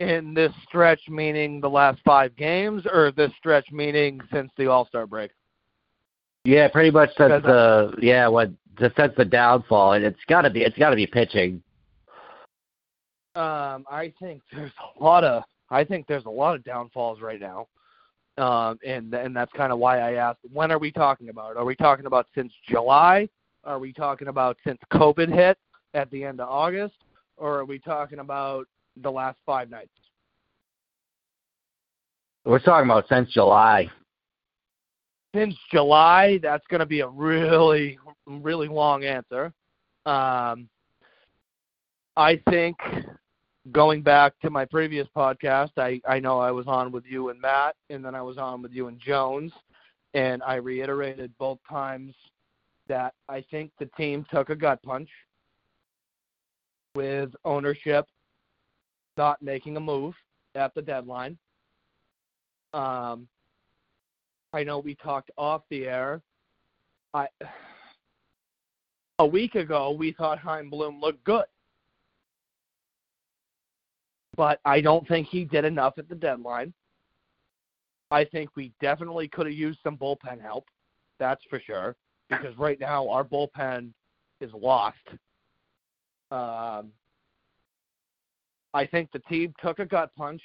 In 0.00 0.34
this 0.34 0.52
stretch, 0.66 1.00
meaning 1.08 1.60
the 1.60 1.70
last 1.70 2.00
five 2.04 2.34
games, 2.36 2.82
or 2.92 3.12
this 3.12 3.30
stretch 3.38 3.70
meaning 3.70 4.20
since 4.32 4.50
the 4.56 4.66
All 4.66 4.86
Star 4.86 5.06
break? 5.06 5.30
Yeah, 6.44 6.68
pretty 6.68 6.90
much 6.90 7.10
that's 7.16 7.42
Because 7.42 7.92
the 7.96 8.02
yeah 8.02 8.28
what 8.28 8.50
that's 8.78 9.16
the 9.16 9.24
downfall, 9.24 9.92
and 9.92 10.04
it's 10.04 10.18
got 10.26 10.42
to 10.42 10.50
be 10.50 10.62
it's 10.62 10.76
got 10.76 10.90
to 10.90 10.96
be 10.96 11.06
pitching. 11.06 11.62
Um, 13.36 13.84
I 13.90 14.12
think 14.20 14.42
there's 14.52 14.72
a 14.98 15.02
lot 15.02 15.24
of 15.24 15.42
I 15.70 15.84
think 15.84 16.06
there's 16.06 16.26
a 16.26 16.30
lot 16.30 16.54
of 16.54 16.64
downfalls 16.64 17.20
right 17.20 17.40
now, 17.40 17.68
um, 18.36 18.78
and 18.86 19.14
and 19.14 19.34
that's 19.34 19.52
kind 19.52 19.72
of 19.72 19.78
why 19.78 20.00
I 20.00 20.14
asked 20.14 20.40
when 20.52 20.70
are 20.70 20.78
we 20.78 20.92
talking 20.92 21.28
about? 21.28 21.56
Are 21.56 21.64
we 21.64 21.76
talking 21.76 22.06
about 22.06 22.26
since 22.34 22.52
July? 22.68 23.28
Are 23.64 23.78
we 23.78 23.92
talking 23.92 24.28
about 24.28 24.58
since 24.66 24.78
COVID 24.92 25.32
hit 25.32 25.56
at 25.94 26.10
the 26.10 26.24
end 26.24 26.40
of 26.40 26.48
August, 26.48 26.96
or 27.36 27.58
are 27.58 27.64
we 27.64 27.78
talking 27.78 28.18
about 28.18 28.66
the 28.96 29.10
last 29.10 29.38
five 29.44 29.70
nights? 29.70 29.90
We're 32.44 32.58
talking 32.58 32.90
about 32.90 33.08
since 33.08 33.32
July. 33.32 33.90
Since 35.34 35.56
July, 35.72 36.38
that's 36.42 36.66
going 36.68 36.80
to 36.80 36.86
be 36.86 37.00
a 37.00 37.08
really 37.08 37.98
really 38.26 38.68
long 38.68 39.04
answer. 39.04 39.52
Um, 40.06 40.68
I 42.16 42.40
think 42.48 42.76
going 43.72 44.02
back 44.02 44.34
to 44.40 44.50
my 44.50 44.64
previous 44.64 45.08
podcast, 45.16 45.70
I, 45.76 46.00
I 46.06 46.20
know 46.20 46.38
I 46.38 46.50
was 46.50 46.66
on 46.66 46.92
with 46.92 47.04
you 47.06 47.30
and 47.30 47.40
Matt, 47.40 47.74
and 47.90 48.04
then 48.04 48.14
I 48.14 48.22
was 48.22 48.38
on 48.38 48.62
with 48.62 48.72
you 48.72 48.88
and 48.88 49.00
Jones, 49.00 49.52
and 50.12 50.42
I 50.42 50.56
reiterated 50.56 51.32
both 51.38 51.58
times 51.68 52.14
that 52.88 53.14
I 53.28 53.44
think 53.50 53.72
the 53.78 53.86
team 53.96 54.26
took 54.30 54.50
a 54.50 54.56
gut 54.56 54.82
punch 54.82 55.08
with 56.94 57.30
ownership 57.44 58.06
not 59.16 59.42
making 59.42 59.76
a 59.76 59.80
move 59.80 60.14
at 60.54 60.75
the 60.75 60.83
deadline. 60.83 61.38
Um, 62.73 63.28
I 64.52 64.64
know 64.64 64.78
we 64.78 64.94
talked 64.97 65.30
off 65.37 65.62
the 65.71 65.87
air. 65.87 66.23
I 67.12 67.28
a 69.21 69.26
week 69.26 69.54
ago 69.54 69.92
we 69.92 70.12
thought 70.12 70.38
Chaim 70.38 70.68
Bloom 70.68 71.00
looked 71.00 71.23
good 71.25 71.44
but 74.37 74.61
I 74.64 74.80
don't 74.80 75.06
think 75.06 75.28
he 75.28 75.44
did 75.44 75.64
enough 75.64 75.94
at 75.99 76.09
the 76.09 76.14
deadline. 76.14 76.73
I 78.11 78.25
think 78.25 78.50
we 78.56 78.73
definitely 78.80 79.28
could 79.28 79.47
have 79.47 79.54
used 79.54 79.78
some 79.83 79.97
bullpen 79.97 80.40
help. 80.40 80.66
That's 81.18 81.42
for 81.49 81.61
sure. 81.61 81.97
Because 82.28 82.56
right 82.59 82.78
now 82.80 83.09
our 83.09 83.25
bullpen 83.25 83.90
is 84.40 84.50
lost. 84.52 84.97
Um, 86.30 86.90
I 88.75 88.87
think 88.87 89.11
the 89.12 89.21
team 89.21 89.54
took 89.62 89.78
a 89.78 89.87
gut 89.87 90.11
punch 90.16 90.43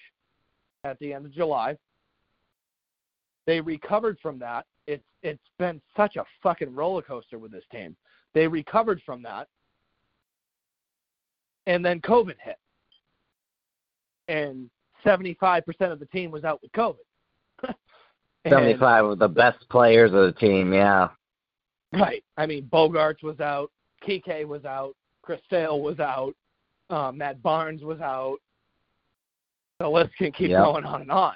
at 0.84 0.98
the 1.00 1.14
end 1.14 1.26
of 1.26 1.34
July. 1.34 1.76
They 3.46 3.60
recovered 3.60 4.18
from 4.22 4.40
that. 4.40 4.66
It's 4.88 5.04
it's 5.24 5.40
been 5.58 5.82
such 5.98 6.16
a 6.16 6.24
fucking 6.42 6.74
roller 6.74 7.02
coaster 7.02 7.38
with 7.38 7.52
this 7.52 7.66
team. 7.72 7.96
They 8.34 8.48
recovered 8.48 9.02
from 9.06 9.24
that. 9.24 9.48
And 11.66 11.84
then 11.84 12.00
COVID 12.02 12.36
hit 12.42 12.58
and 14.30 14.70
75% 15.04 15.64
of 15.92 16.00
the 16.00 16.06
team 16.06 16.32
was 16.32 16.46
out 16.46 16.62
with 16.62 16.72
COVID. 16.72 16.96
75 18.48 19.06
of 19.06 19.20
the 19.20 19.28
best 19.28 19.68
players 19.70 20.14
of 20.14 20.34
the 20.34 20.40
team, 20.40 20.72
yeah. 20.72 21.10
Right. 21.92 22.24
I 22.38 22.46
mean, 22.46 22.70
Bogaerts 22.72 23.24
was 23.24 23.40
out, 23.40 23.72
Kike 24.08 24.46
was 24.46 24.64
out, 24.64 24.96
Chris 25.24 25.42
Sale 25.50 25.82
was 25.82 26.00
out, 26.00 26.36
um, 26.89 27.17
Matt 27.17 27.41
Barnes 27.41 27.84
was 27.84 28.00
out. 28.01 28.38
The 29.79 29.88
list 29.88 30.15
can 30.17 30.31
keep 30.31 30.50
Yep. 30.50 30.63
going 30.63 30.86
on 30.86 31.01
and 31.01 31.12
on. 31.12 31.36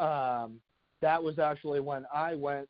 Um, 0.00 0.60
that 1.00 1.22
was 1.22 1.38
actually 1.38 1.80
when 1.80 2.06
I 2.12 2.34
went 2.34 2.68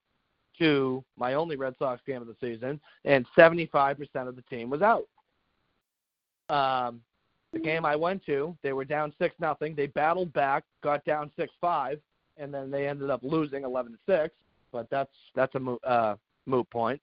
to 0.59 1.03
my 1.17 1.35
only 1.35 1.57
Red 1.57 1.75
Sox 1.79 2.03
game 2.07 2.21
of 2.21 2.27
the 2.29 2.37
season, 2.41 2.81
and 3.05 3.27
75% 3.37 3.97
of 4.29 4.37
the 4.37 4.43
team 4.43 4.69
was 4.69 4.83
out. 4.83 5.05
Um, 6.49 7.01
the 7.53 7.59
game 7.59 7.85
I 7.85 7.97
went 7.97 8.25
to, 8.27 8.57
they 8.63 8.73
were 8.73 8.85
down 8.85 9.13
six 9.19 9.35
nothing. 9.39 9.75
They 9.75 9.87
battled 9.87 10.33
back, 10.33 10.65
got 10.83 11.05
down 11.05 11.31
six 11.37 11.53
five, 11.61 12.01
and 12.39 12.53
then 12.53 12.71
they 12.71 12.89
ended 12.89 13.11
up 13.11 13.21
losing 13.23 13.65
eleven 13.65 13.93
to 13.93 13.99
six. 14.07 14.35
But 14.73 14.89
that's 14.91 15.13
that's 15.35 15.55
a 15.55 15.59
mo- 15.61 15.81
uh, 15.85 16.17
moot 16.47 16.69
point. 16.71 17.01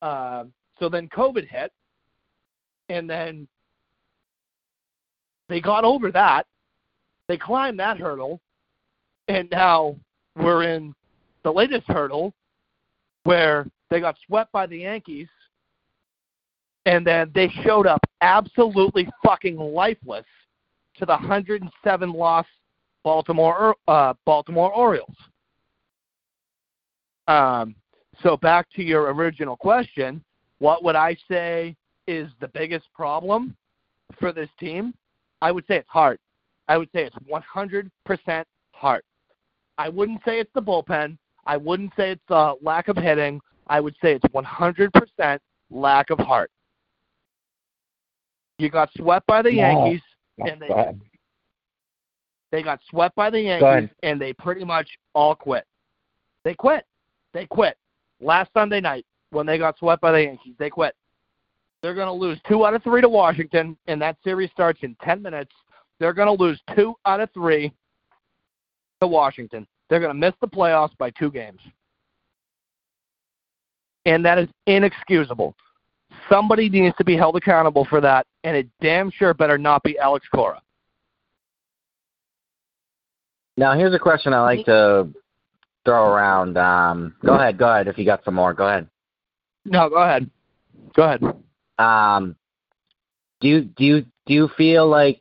Uh, 0.00 0.44
so 0.78 0.88
then 0.88 1.08
COVID 1.08 1.46
hit, 1.48 1.72
and 2.88 3.08
then 3.08 3.46
they 5.52 5.60
got 5.60 5.84
over 5.84 6.10
that. 6.12 6.46
They 7.28 7.36
climbed 7.36 7.78
that 7.78 7.98
hurdle, 7.98 8.40
and 9.28 9.48
now 9.50 9.96
we're 10.36 10.64
in 10.64 10.94
the 11.44 11.52
latest 11.52 11.86
hurdle 11.86 12.32
where 13.24 13.66
they 13.90 14.00
got 14.00 14.16
swept 14.26 14.50
by 14.52 14.66
the 14.66 14.78
Yankees 14.78 15.28
and 16.86 17.06
then 17.06 17.30
they 17.34 17.48
showed 17.64 17.86
up 17.86 18.00
absolutely 18.20 19.08
fucking 19.24 19.56
lifeless 19.56 20.24
to 20.96 21.06
the 21.06 21.12
107 21.12 22.12
loss 22.12 22.46
Baltimore 23.04 23.74
uh, 23.88 24.14
Baltimore 24.24 24.72
Orioles. 24.72 25.16
Um, 27.28 27.74
so 28.22 28.36
back 28.36 28.66
to 28.74 28.82
your 28.82 29.12
original 29.12 29.56
question, 29.56 30.22
what 30.58 30.84
would 30.84 30.96
I 30.96 31.16
say 31.30 31.76
is 32.06 32.30
the 32.40 32.48
biggest 32.48 32.86
problem 32.94 33.56
for 34.18 34.32
this 34.32 34.48
team? 34.58 34.94
I 35.42 35.50
would 35.50 35.66
say 35.66 35.76
it's 35.76 35.88
heart. 35.90 36.20
I 36.68 36.78
would 36.78 36.88
say 36.94 37.04
it's 37.04 37.16
100% 37.28 38.44
heart. 38.72 39.04
I 39.76 39.88
wouldn't 39.88 40.20
say 40.24 40.38
it's 40.38 40.52
the 40.54 40.62
bullpen. 40.62 41.18
I 41.44 41.56
wouldn't 41.56 41.92
say 41.96 42.12
it's 42.12 42.30
uh, 42.30 42.54
lack 42.62 42.86
of 42.86 42.96
hitting. 42.96 43.40
I 43.66 43.80
would 43.80 43.96
say 44.00 44.14
it's 44.14 44.24
100% 44.32 45.38
lack 45.70 46.10
of 46.10 46.18
heart. 46.20 46.50
You 48.58 48.70
got 48.70 48.90
swept 48.96 49.26
by 49.26 49.42
the 49.42 49.50
Wow. 49.50 49.86
Yankees, 49.86 50.02
and 50.38 50.62
they 50.62 50.68
Go 50.68 50.96
they 52.52 52.62
got 52.62 52.80
swept 52.88 53.16
by 53.16 53.30
the 53.30 53.40
Yankees, 53.40 53.90
and 54.02 54.20
they 54.20 54.32
pretty 54.34 54.64
much 54.64 54.88
all 55.14 55.34
quit. 55.34 55.64
They 56.44 56.54
quit. 56.54 56.84
They 57.32 57.46
quit. 57.46 57.76
Last 58.20 58.50
Sunday 58.52 58.80
night, 58.80 59.06
when 59.30 59.46
they 59.46 59.56
got 59.58 59.78
swept 59.78 60.02
by 60.02 60.12
the 60.12 60.22
Yankees, 60.22 60.54
they 60.58 60.68
quit. 60.70 60.94
They're 61.82 61.94
going 61.94 62.06
to 62.06 62.12
lose 62.12 62.38
two 62.48 62.64
out 62.64 62.74
of 62.74 62.82
three 62.82 63.00
to 63.00 63.08
Washington, 63.08 63.76
and 63.86 64.00
that 64.00 64.16
series 64.22 64.50
starts 64.50 64.80
in 64.82 64.96
10 65.02 65.20
minutes. 65.20 65.50
They're 65.98 66.12
going 66.12 66.36
to 66.36 66.42
lose 66.42 66.60
two 66.76 66.94
out 67.04 67.20
of 67.20 67.28
three 67.34 67.72
to 69.00 69.06
Washington. 69.08 69.66
They're 69.90 70.00
going 70.00 70.12
to 70.12 70.18
miss 70.18 70.34
the 70.40 70.48
playoffs 70.48 70.96
by 70.96 71.10
two 71.10 71.30
games. 71.30 71.60
And 74.06 74.24
that 74.24 74.38
is 74.38 74.48
inexcusable. 74.66 75.54
Somebody 76.30 76.68
needs 76.68 76.96
to 76.96 77.04
be 77.04 77.16
held 77.16 77.36
accountable 77.36 77.84
for 77.84 78.00
that, 78.00 78.26
and 78.44 78.56
it 78.56 78.68
damn 78.80 79.10
sure 79.10 79.34
better 79.34 79.58
not 79.58 79.82
be 79.82 79.98
Alex 79.98 80.26
Cora. 80.32 80.62
Now, 83.56 83.74
here's 83.74 83.94
a 83.94 83.98
question 83.98 84.32
I 84.32 84.40
like 84.40 84.64
to 84.66 85.08
throw 85.84 86.06
around. 86.06 86.56
Um, 86.56 87.14
go 87.24 87.34
ahead, 87.34 87.58
go 87.58 87.68
ahead. 87.68 87.88
If 87.88 87.98
you 87.98 88.04
got 88.04 88.24
some 88.24 88.34
more, 88.34 88.54
go 88.54 88.68
ahead. 88.68 88.88
No, 89.64 89.88
go 89.88 89.96
ahead. 89.96 90.30
Go 90.94 91.02
ahead. 91.02 91.22
Um, 91.78 92.36
do 93.40 93.48
you 93.48 93.60
do 93.62 93.84
you 93.84 94.00
do 94.26 94.34
you 94.34 94.48
feel 94.56 94.86
like 94.86 95.20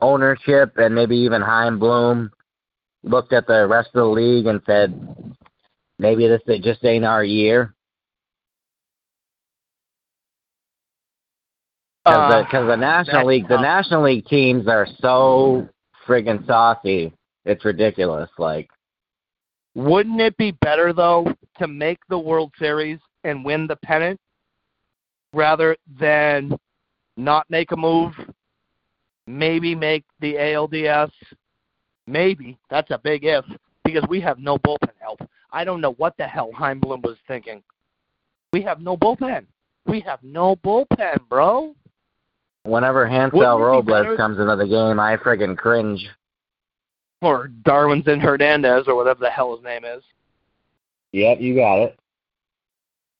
ownership 0.00 0.76
and 0.76 0.94
maybe 0.94 1.16
even 1.16 1.40
Chaim 1.40 1.78
Bloom 1.78 2.30
looked 3.02 3.32
at 3.32 3.46
the 3.46 3.66
rest 3.66 3.88
of 3.94 4.00
the 4.00 4.04
league 4.04 4.46
and 4.46 4.60
said, 4.66 4.94
maybe 5.98 6.28
this 6.28 6.42
just 6.62 6.84
ain't 6.84 7.04
our 7.04 7.24
year? 7.24 7.74
Because 12.04 12.32
Uh, 12.32 12.38
the, 12.42 12.48
'cause 12.48 12.66
the 12.66 12.76
National 12.76 13.26
League, 13.26 13.48
the 13.48 13.56
tough. 13.56 13.62
National 13.62 14.02
League 14.02 14.26
teams 14.26 14.68
are 14.68 14.86
so 15.00 15.68
friggin' 16.06 16.46
saucy 16.46 17.12
it's 17.46 17.64
ridiculous. 17.64 18.28
Like, 18.38 18.68
wouldn't 19.74 20.20
it 20.20 20.36
be 20.36 20.50
better 20.60 20.92
though 20.92 21.32
to 21.58 21.66
make 21.66 21.98
the 22.08 22.18
World 22.18 22.52
Series 22.58 22.98
and 23.24 23.44
win 23.44 23.66
the 23.66 23.76
pennant 23.76 24.20
rather 25.36 25.76
than 26.00 26.58
not 27.16 27.48
make 27.50 27.70
a 27.72 27.76
move? 27.76 28.12
Maybe 29.26 29.74
make 29.74 30.04
the 30.20 30.34
ALDS. 30.34 31.10
Maybe 32.06 32.58
that's 32.70 32.90
a 32.90 32.98
big 32.98 33.24
if 33.24 33.44
because 33.84 34.04
we 34.08 34.20
have 34.20 34.38
no 34.38 34.58
bullpen 34.58 34.92
help. 34.98 35.20
I 35.52 35.64
don't 35.64 35.80
know 35.80 35.92
what 35.94 36.16
the 36.16 36.26
hell 36.26 36.50
Chaim 36.54 36.80
Bloom 36.80 37.02
was 37.02 37.16
thinking. 37.28 37.62
We 38.52 38.62
have 38.62 38.80
no 38.80 38.96
bullpen. 38.96 39.46
We 39.86 40.00
have 40.00 40.20
no 40.22 40.56
bullpen, 40.56 41.28
bro. 41.28 41.74
Whenever 42.64 43.06
Hansel 43.06 43.40
Robles 43.40 44.16
comes 44.16 44.38
into 44.38 44.56
the 44.56 44.66
game, 44.66 44.98
I 44.98 45.16
friggin' 45.16 45.56
cringe. 45.56 46.04
Or 47.22 47.48
Darwinzon 47.62 48.20
Hernandez, 48.20 48.84
or 48.88 48.96
whatever 48.96 49.20
the 49.20 49.30
hell 49.30 49.54
his 49.54 49.64
name 49.64 49.84
is. 49.84 50.02
Yep, 51.12 51.40
you 51.40 51.54
got 51.54 51.76
it. 51.78 51.98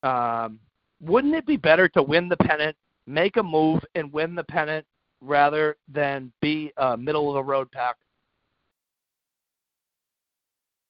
Um, 0.02 0.58
wouldn't 1.00 1.34
it 1.34 1.46
be 1.46 1.56
better 1.56 1.88
to 1.90 2.02
win 2.02 2.28
the 2.28 2.36
pennant, 2.36 2.76
make 3.06 3.36
a 3.36 3.42
move, 3.42 3.84
and 3.94 4.12
win 4.12 4.34
the 4.34 4.44
pennant 4.44 4.86
rather 5.20 5.76
than 5.88 6.32
be 6.40 6.72
a 6.76 6.96
middle 6.96 7.28
of 7.28 7.34
the 7.34 7.42
road 7.42 7.70
pack 7.72 7.96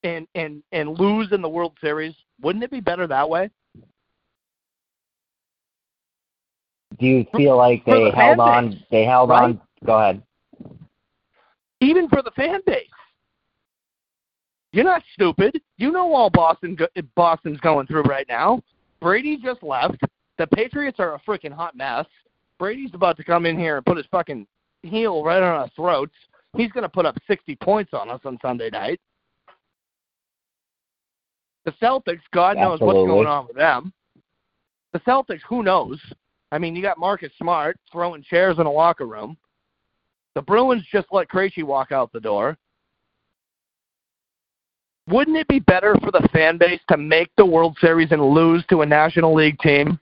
and 0.02 0.26
and 0.34 0.62
and 0.72 0.98
lose 0.98 1.32
in 1.32 1.42
the 1.42 1.48
World 1.48 1.76
Series? 1.80 2.14
Wouldn't 2.40 2.64
it 2.64 2.70
be 2.70 2.80
better 2.80 3.06
that 3.06 3.28
way? 3.28 3.50
Do 6.98 7.06
you 7.06 7.26
feel 7.36 7.56
like 7.56 7.84
they 7.84 8.04
the 8.04 8.10
held 8.10 8.38
on? 8.38 8.70
Base, 8.70 8.80
they 8.90 9.04
held 9.04 9.30
right? 9.30 9.44
on. 9.44 9.60
Go 9.84 9.98
ahead. 9.98 10.22
Even 11.80 12.08
for 12.08 12.22
the 12.22 12.30
fan 12.30 12.60
base, 12.64 12.88
you're 14.72 14.84
not 14.84 15.02
stupid. 15.12 15.60
You 15.76 15.90
know 15.90 16.14
all 16.14 16.30
Boston 16.30 16.76
Boston's 17.14 17.60
going 17.60 17.86
through 17.86 18.02
right 18.02 18.26
now. 18.28 18.62
Brady 19.00 19.36
just 19.36 19.62
left. 19.62 20.00
The 20.38 20.46
Patriots 20.48 20.98
are 21.00 21.14
a 21.14 21.20
freaking 21.20 21.52
hot 21.52 21.76
mess. 21.76 22.06
Brady's 22.58 22.94
about 22.94 23.16
to 23.18 23.24
come 23.24 23.46
in 23.46 23.58
here 23.58 23.76
and 23.76 23.86
put 23.86 23.96
his 23.96 24.06
fucking 24.10 24.46
heel 24.82 25.22
right 25.22 25.42
on 25.42 25.60
our 25.60 25.68
throats. 25.76 26.14
He's 26.56 26.72
going 26.72 26.82
to 26.82 26.88
put 26.88 27.06
up 27.06 27.16
60 27.26 27.56
points 27.56 27.92
on 27.92 28.10
us 28.10 28.20
on 28.24 28.38
Sunday 28.40 28.70
night. 28.70 29.00
The 31.64 31.72
Celtics, 31.72 32.20
God 32.32 32.56
knows 32.56 32.74
Absolutely. 32.74 32.86
what's 32.86 33.08
going 33.08 33.26
on 33.26 33.46
with 33.46 33.56
them. 33.56 33.92
The 34.92 35.00
Celtics, 35.00 35.40
who 35.48 35.62
knows? 35.62 36.00
I 36.52 36.58
mean, 36.58 36.76
you 36.76 36.80
got 36.80 36.98
Marcus 36.98 37.32
Smart 37.38 37.76
throwing 37.90 38.22
chairs 38.22 38.58
in 38.58 38.66
a 38.66 38.70
locker 38.70 39.06
room. 39.06 39.36
The 40.34 40.42
Bruins 40.42 40.84
just 40.92 41.08
let 41.10 41.28
Krejci 41.28 41.64
walk 41.64 41.92
out 41.92 42.12
the 42.12 42.20
door. 42.20 42.56
Wouldn't 45.08 45.36
it 45.36 45.46
be 45.46 45.60
better 45.60 45.96
for 46.02 46.10
the 46.10 46.28
fan 46.32 46.58
base 46.58 46.80
to 46.88 46.96
make 46.96 47.30
the 47.36 47.46
World 47.46 47.76
Series 47.80 48.10
and 48.10 48.22
lose 48.22 48.64
to 48.70 48.82
a 48.82 48.86
National 48.86 49.34
League 49.34 49.58
team? 49.60 50.00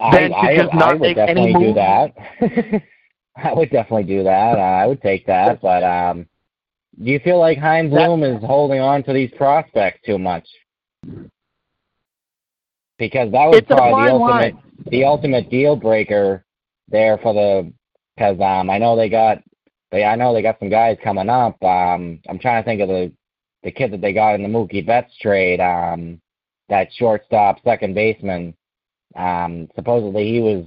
I, 0.00 0.28
I, 0.28 0.68
I 0.72 0.94
would 0.94 1.14
definitely 1.14 1.52
do 1.52 1.74
that. 1.74 2.14
I 3.36 3.52
would 3.52 3.70
definitely 3.70 4.04
do 4.04 4.24
that. 4.24 4.58
Uh, 4.58 4.60
I 4.60 4.86
would 4.86 5.00
take 5.02 5.26
that, 5.26 5.60
but 5.60 5.84
um, 5.84 6.26
do 7.02 7.10
you 7.10 7.20
feel 7.20 7.38
like 7.38 7.58
Chaim 7.58 7.88
Bloom 7.88 8.24
is 8.24 8.42
holding 8.42 8.80
on 8.80 9.02
to 9.04 9.12
these 9.12 9.30
prospects 9.36 10.00
too 10.04 10.18
much? 10.18 10.46
Because 12.98 13.30
that 13.32 13.46
was 13.46 13.62
probably 13.66 14.04
the 14.04 14.10
ultimate 14.10 14.54
line. 14.54 14.62
the 14.90 15.04
ultimate 15.04 15.50
deal 15.50 15.76
breaker 15.76 16.44
there 16.88 17.18
for 17.18 17.32
the 17.32 17.72
because 18.14 18.38
um 18.40 18.68
I 18.68 18.76
know 18.76 18.96
they 18.96 19.08
got 19.08 19.38
they 19.90 20.04
I 20.04 20.16
know 20.16 20.32
they 20.32 20.42
got 20.42 20.58
some 20.58 20.70
guys 20.70 20.96
coming 21.02 21.28
up. 21.28 21.62
Um 21.62 22.20
I'm 22.28 22.38
trying 22.38 22.62
to 22.62 22.66
think 22.66 22.80
of 22.80 22.88
the 22.88 23.12
the 23.62 23.70
kid 23.72 23.92
that 23.92 24.00
they 24.00 24.12
got 24.12 24.34
in 24.34 24.42
the 24.42 24.48
Mookie 24.48 24.86
Betts 24.86 25.16
trade, 25.20 25.60
um 25.60 26.20
that 26.68 26.92
shortstop 26.92 27.62
second 27.64 27.94
baseman. 27.94 28.54
Um 29.16 29.68
supposedly 29.74 30.30
he 30.30 30.40
was 30.40 30.64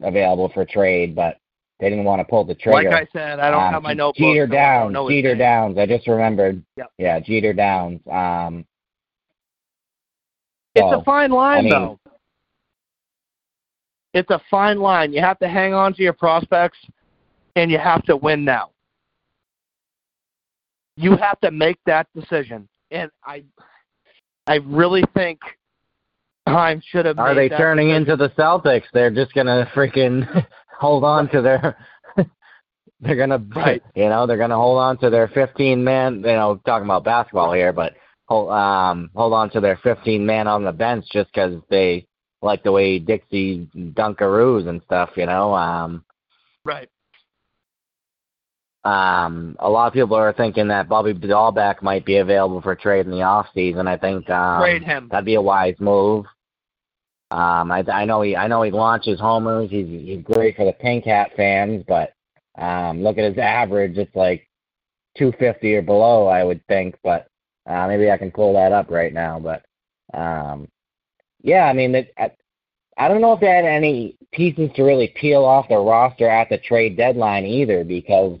available 0.00 0.50
for 0.54 0.64
trade, 0.64 1.14
but 1.14 1.38
they 1.80 1.88
didn't 1.90 2.04
want 2.04 2.20
to 2.20 2.24
pull 2.24 2.44
the 2.44 2.54
trigger. 2.54 2.90
Like 2.90 3.08
I 3.08 3.08
said, 3.12 3.38
I 3.38 3.50
don't 3.50 3.62
um, 3.62 3.72
have 3.72 3.82
my 3.82 3.94
notebook. 3.94 4.18
Jeter 4.18 4.46
so 4.46 4.52
Downs. 4.52 4.96
Jeter 5.08 5.36
Downs. 5.36 5.78
I 5.78 5.86
just 5.86 6.08
remembered. 6.08 6.62
Yep. 6.76 6.90
Yeah, 6.98 7.20
Jeter 7.20 7.52
Downs. 7.52 8.00
Um, 8.10 8.64
it's 10.74 11.00
a 11.00 11.04
fine 11.04 11.30
line, 11.30 11.58
I 11.58 11.62
mean, 11.62 11.70
though. 11.70 12.00
It's 14.14 14.30
a 14.30 14.40
fine 14.50 14.80
line. 14.80 15.12
You 15.12 15.20
have 15.20 15.38
to 15.40 15.48
hang 15.48 15.74
on 15.74 15.94
to 15.94 16.02
your 16.02 16.12
prospects, 16.12 16.78
and 17.58 17.70
you 17.70 17.78
have 17.78 18.02
to 18.04 18.16
win 18.16 18.44
now. 18.44 18.70
You 20.96 21.16
have 21.16 21.40
to 21.40 21.50
make 21.50 21.78
that 21.86 22.06
decision, 22.14 22.68
and 22.90 23.10
I, 23.24 23.44
I 24.46 24.56
really 24.56 25.04
think 25.14 25.40
Chaim 26.48 26.82
should 26.84 27.06
have. 27.06 27.18
Are 27.18 27.34
they 27.34 27.48
turning 27.48 27.88
decision. 27.88 28.10
into 28.10 28.16
the 28.16 28.30
Celtics? 28.30 28.84
They're 28.92 29.10
just 29.10 29.32
gonna 29.34 29.70
freaking 29.74 30.46
hold 30.78 31.04
on 31.04 31.28
to 31.30 31.42
their 31.42 31.76
they're 33.00 33.16
gonna 33.16 33.44
right. 33.54 33.82
you 33.94 34.08
know 34.08 34.26
they're 34.26 34.38
gonna 34.38 34.56
hold 34.56 34.78
on 34.78 34.98
to 34.98 35.10
their 35.10 35.28
15 35.28 35.82
man 35.82 36.16
you 36.16 36.22
know 36.22 36.60
talking 36.64 36.86
about 36.86 37.04
basketball 37.04 37.52
here 37.52 37.72
but 37.72 37.94
hold 38.26 38.50
um 38.50 39.10
hold 39.14 39.32
on 39.32 39.50
to 39.50 39.60
their 39.60 39.76
15 39.82 40.24
man 40.24 40.48
on 40.48 40.64
the 40.64 40.72
bench 40.72 41.04
just 41.12 41.30
because 41.32 41.60
they 41.70 42.06
like 42.42 42.62
the 42.62 42.72
way 42.72 42.98
Dixie 42.98 43.68
Dunkaroos 43.76 44.68
and 44.68 44.80
stuff 44.84 45.10
you 45.16 45.26
know 45.26 45.54
um 45.54 46.04
right 46.64 46.88
um 48.88 49.56
a 49.58 49.68
lot 49.68 49.86
of 49.86 49.92
people 49.92 50.16
are 50.16 50.32
thinking 50.32 50.68
that 50.68 50.88
Bobby 50.88 51.14
Dalbec 51.14 51.82
might 51.82 52.04
be 52.04 52.16
available 52.16 52.60
for 52.60 52.74
trade 52.74 53.06
in 53.06 53.12
the 53.12 53.22
off 53.22 53.46
season 53.54 53.86
I 53.86 53.96
think 53.96 54.28
um 54.30 54.60
trade 54.60 54.82
him 54.84 55.08
that'd 55.10 55.24
be 55.24 55.34
a 55.34 55.42
wise 55.42 55.76
move 55.78 56.26
um, 57.30 57.70
I, 57.70 57.84
I 57.92 58.04
know 58.06 58.22
he 58.22 58.34
I 58.36 58.46
know 58.46 58.62
he 58.62 58.70
launches 58.70 59.20
homers. 59.20 59.70
He's 59.70 59.86
he's 59.86 60.22
great 60.22 60.56
for 60.56 60.64
the 60.64 60.72
Pink 60.72 61.04
Hat 61.04 61.30
fans, 61.36 61.84
but 61.86 62.14
um, 62.56 63.02
look 63.02 63.18
at 63.18 63.28
his 63.28 63.38
average. 63.38 63.98
It's 63.98 64.14
like 64.16 64.48
250 65.18 65.74
or 65.74 65.82
below, 65.82 66.26
I 66.26 66.42
would 66.42 66.66
think. 66.68 66.96
But 67.02 67.28
uh, 67.66 67.86
maybe 67.86 68.10
I 68.10 68.16
can 68.16 68.30
pull 68.30 68.54
that 68.54 68.72
up 68.72 68.90
right 68.90 69.12
now. 69.12 69.38
But 69.38 69.62
um, 70.18 70.68
yeah, 71.42 71.64
I 71.64 71.74
mean, 71.74 71.94
it, 71.94 72.14
I, 72.16 72.30
I 72.96 73.08
don't 73.08 73.20
know 73.20 73.34
if 73.34 73.40
they 73.40 73.48
had 73.48 73.66
any 73.66 74.16
pieces 74.32 74.70
to 74.76 74.82
really 74.82 75.08
peel 75.08 75.44
off 75.44 75.68
the 75.68 75.76
roster 75.76 76.28
at 76.28 76.48
the 76.48 76.58
trade 76.58 76.96
deadline 76.96 77.44
either, 77.44 77.84
because 77.84 78.40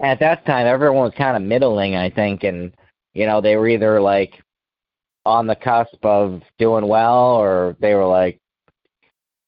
at 0.00 0.20
that 0.20 0.44
time 0.46 0.66
everyone 0.66 1.04
was 1.04 1.14
kind 1.16 1.36
of 1.36 1.42
middling, 1.42 1.96
I 1.96 2.10
think, 2.10 2.44
and 2.44 2.72
you 3.14 3.26
know 3.26 3.40
they 3.40 3.56
were 3.56 3.68
either 3.68 4.00
like 4.00 4.42
on 5.24 5.46
the 5.46 5.56
cusp 5.56 6.04
of 6.04 6.42
doing 6.58 6.86
well 6.86 7.36
or 7.36 7.76
they 7.80 7.94
were 7.94 8.06
like 8.06 8.40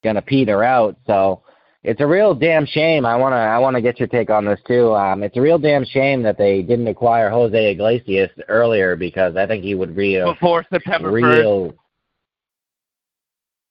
gonna 0.03 0.23
peter 0.23 0.63
out. 0.63 0.97
So 1.07 1.43
it's 1.85 2.01
a 2.01 2.07
real 2.07 2.35
damn 2.35 2.67
shame. 2.67 3.07
I 3.07 3.17
wanna 3.17 3.37
I 3.37 3.59
wanna 3.59 3.81
get 3.81 3.99
your 3.99 4.09
take 4.09 4.31
on 4.31 4.45
this 4.45 4.61
too. 4.67 4.95
Um 4.95 5.23
it's 5.23 5.37
a 5.37 5.41
real 5.41 5.59
damn 5.59 5.85
shame 5.85 6.23
that 6.23 6.39
they 6.39 6.63
didn't 6.63 6.89
acquire 6.89 7.31
Jose 7.31 7.71
Iglesias 7.73 8.31
earlier 8.49 8.97
because 8.97 9.37
I 9.37 9.47
think 9.47 9.63
he 9.63 9.75
would 9.75 9.95
be 9.95 10.17
a 10.17 10.25
before 10.27 10.65
September 10.73 11.11
real 11.11 11.71
1st. 11.71 11.75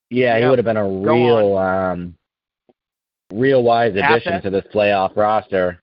Yeah, 0.09 0.39
he 0.39 0.45
would 0.45 0.57
have 0.57 0.65
been 0.65 0.77
a 0.77 0.87
real 0.87 1.57
um 1.57 2.15
real 3.33 3.63
wise 3.63 3.91
addition 3.91 4.33
Asset. 4.33 4.43
to 4.43 4.49
this 4.49 4.65
playoff 4.73 5.15
roster. 5.17 5.81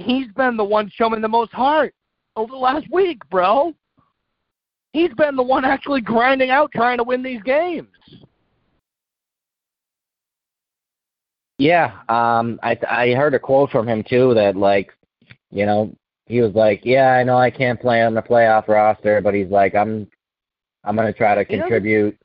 He's 0.00 0.28
been 0.32 0.56
the 0.56 0.64
one 0.64 0.90
showing 0.94 1.20
the 1.20 1.28
most 1.28 1.52
heart 1.52 1.94
over 2.36 2.50
the 2.50 2.56
last 2.56 2.86
week, 2.90 3.18
bro. 3.28 3.74
He's 4.92 5.12
been 5.14 5.36
the 5.36 5.42
one 5.42 5.64
actually 5.64 6.00
grinding 6.00 6.50
out 6.50 6.72
trying 6.72 6.98
to 6.98 7.04
win 7.04 7.22
these 7.22 7.42
games. 7.42 7.88
Yeah, 11.58 11.92
um, 12.08 12.58
I 12.62 12.78
I 12.88 13.10
heard 13.10 13.34
a 13.34 13.38
quote 13.38 13.70
from 13.70 13.86
him 13.86 14.02
too 14.02 14.32
that 14.34 14.56
like, 14.56 14.90
you 15.50 15.66
know, 15.66 15.94
he 16.26 16.40
was 16.40 16.54
like, 16.54 16.80
"Yeah, 16.84 17.12
I 17.12 17.22
know 17.22 17.36
I 17.36 17.50
can't 17.50 17.78
play 17.78 18.02
on 18.02 18.14
the 18.14 18.22
playoff 18.22 18.66
roster, 18.66 19.20
but 19.20 19.34
he's 19.34 19.50
like, 19.50 19.74
I'm, 19.74 20.08
I'm 20.82 20.96
gonna 20.96 21.12
try 21.12 21.34
to 21.34 21.44
contribute 21.44 22.18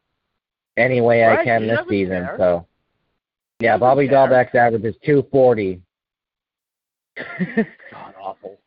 any 0.78 1.02
way 1.02 1.26
I 1.26 1.44
can 1.44 1.68
this 1.68 1.80
season." 1.90 2.24
care. 2.24 2.36
So, 2.38 2.66
yeah, 3.60 3.78
Bobby 3.78 4.08
care. 4.08 4.28
Dalbec's 4.28 4.56
average 4.56 4.86
is 4.86 4.96
240, 5.06 5.82
God 7.18 8.14
awful. 8.22 8.58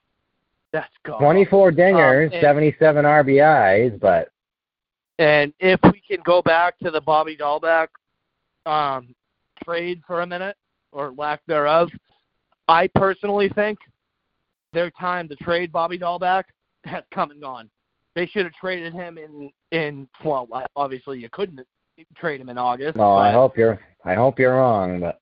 That's 0.72 0.92
god 1.04 1.18
24 1.18 1.72
dingers, 1.72 2.34
Um, 2.34 2.40
77 2.40 3.04
RBIs, 3.04 3.98
but 4.00 4.30
And 5.18 5.52
if 5.61 5.80
we 5.84 6.02
can 6.06 6.22
go 6.24 6.42
back 6.42 6.78
to 6.80 6.90
the 6.90 7.00
Bobby 7.00 7.37
Dalbec 7.37 7.88
um, 8.66 9.14
trade 9.64 10.02
for 10.06 10.20
a 10.22 10.26
minute, 10.26 10.56
or 10.92 11.12
lack 11.16 11.40
thereof, 11.46 11.90
I 12.68 12.88
personally 12.94 13.48
think 13.48 13.78
their 14.72 14.90
time 14.90 15.28
to 15.28 15.37
trade 15.37 15.72
Bobby 15.72 15.98
Dalbec 15.98 16.44
has 16.84 17.02
come 17.12 17.30
and 17.30 17.40
gone. 17.40 17.70
They 18.14 18.26
should 18.26 18.44
have 18.44 18.54
traded 18.54 18.92
him 18.92 19.18
in 19.18 19.50
in 19.72 20.08
well, 20.24 20.48
obviously 20.76 21.18
you 21.18 21.28
couldn't 21.30 21.61
trade 22.16 22.40
him 22.40 22.48
in 22.48 22.58
August. 22.58 22.96
well, 22.96 23.16
I 23.16 23.32
hope 23.32 23.56
you're 23.56 23.80
I 24.04 24.14
hope 24.14 24.38
you're 24.38 24.54
wrong, 24.56 25.00
but 25.00 25.20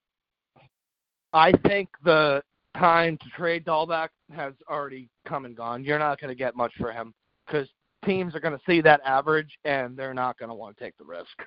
I 1.32 1.52
think 1.52 1.88
the 2.04 2.42
time 2.78 3.18
to 3.18 3.28
trade 3.30 3.64
Dalbec 3.64 4.08
has 4.34 4.54
already 4.68 5.08
come 5.26 5.44
and 5.44 5.56
gone. 5.56 5.84
You're 5.84 5.98
not 5.98 6.20
going 6.20 6.28
to 6.28 6.34
get 6.34 6.56
much 6.56 6.72
for 6.78 6.92
him 6.92 7.14
because 7.46 7.68
teams 8.04 8.34
are 8.34 8.40
going 8.40 8.56
to 8.56 8.64
see 8.66 8.80
that 8.82 9.00
average 9.04 9.50
and 9.64 9.96
they're 9.96 10.14
not 10.14 10.38
going 10.38 10.48
to 10.48 10.54
want 10.54 10.76
to 10.76 10.84
take 10.84 10.96
the 10.98 11.04
risk. 11.04 11.42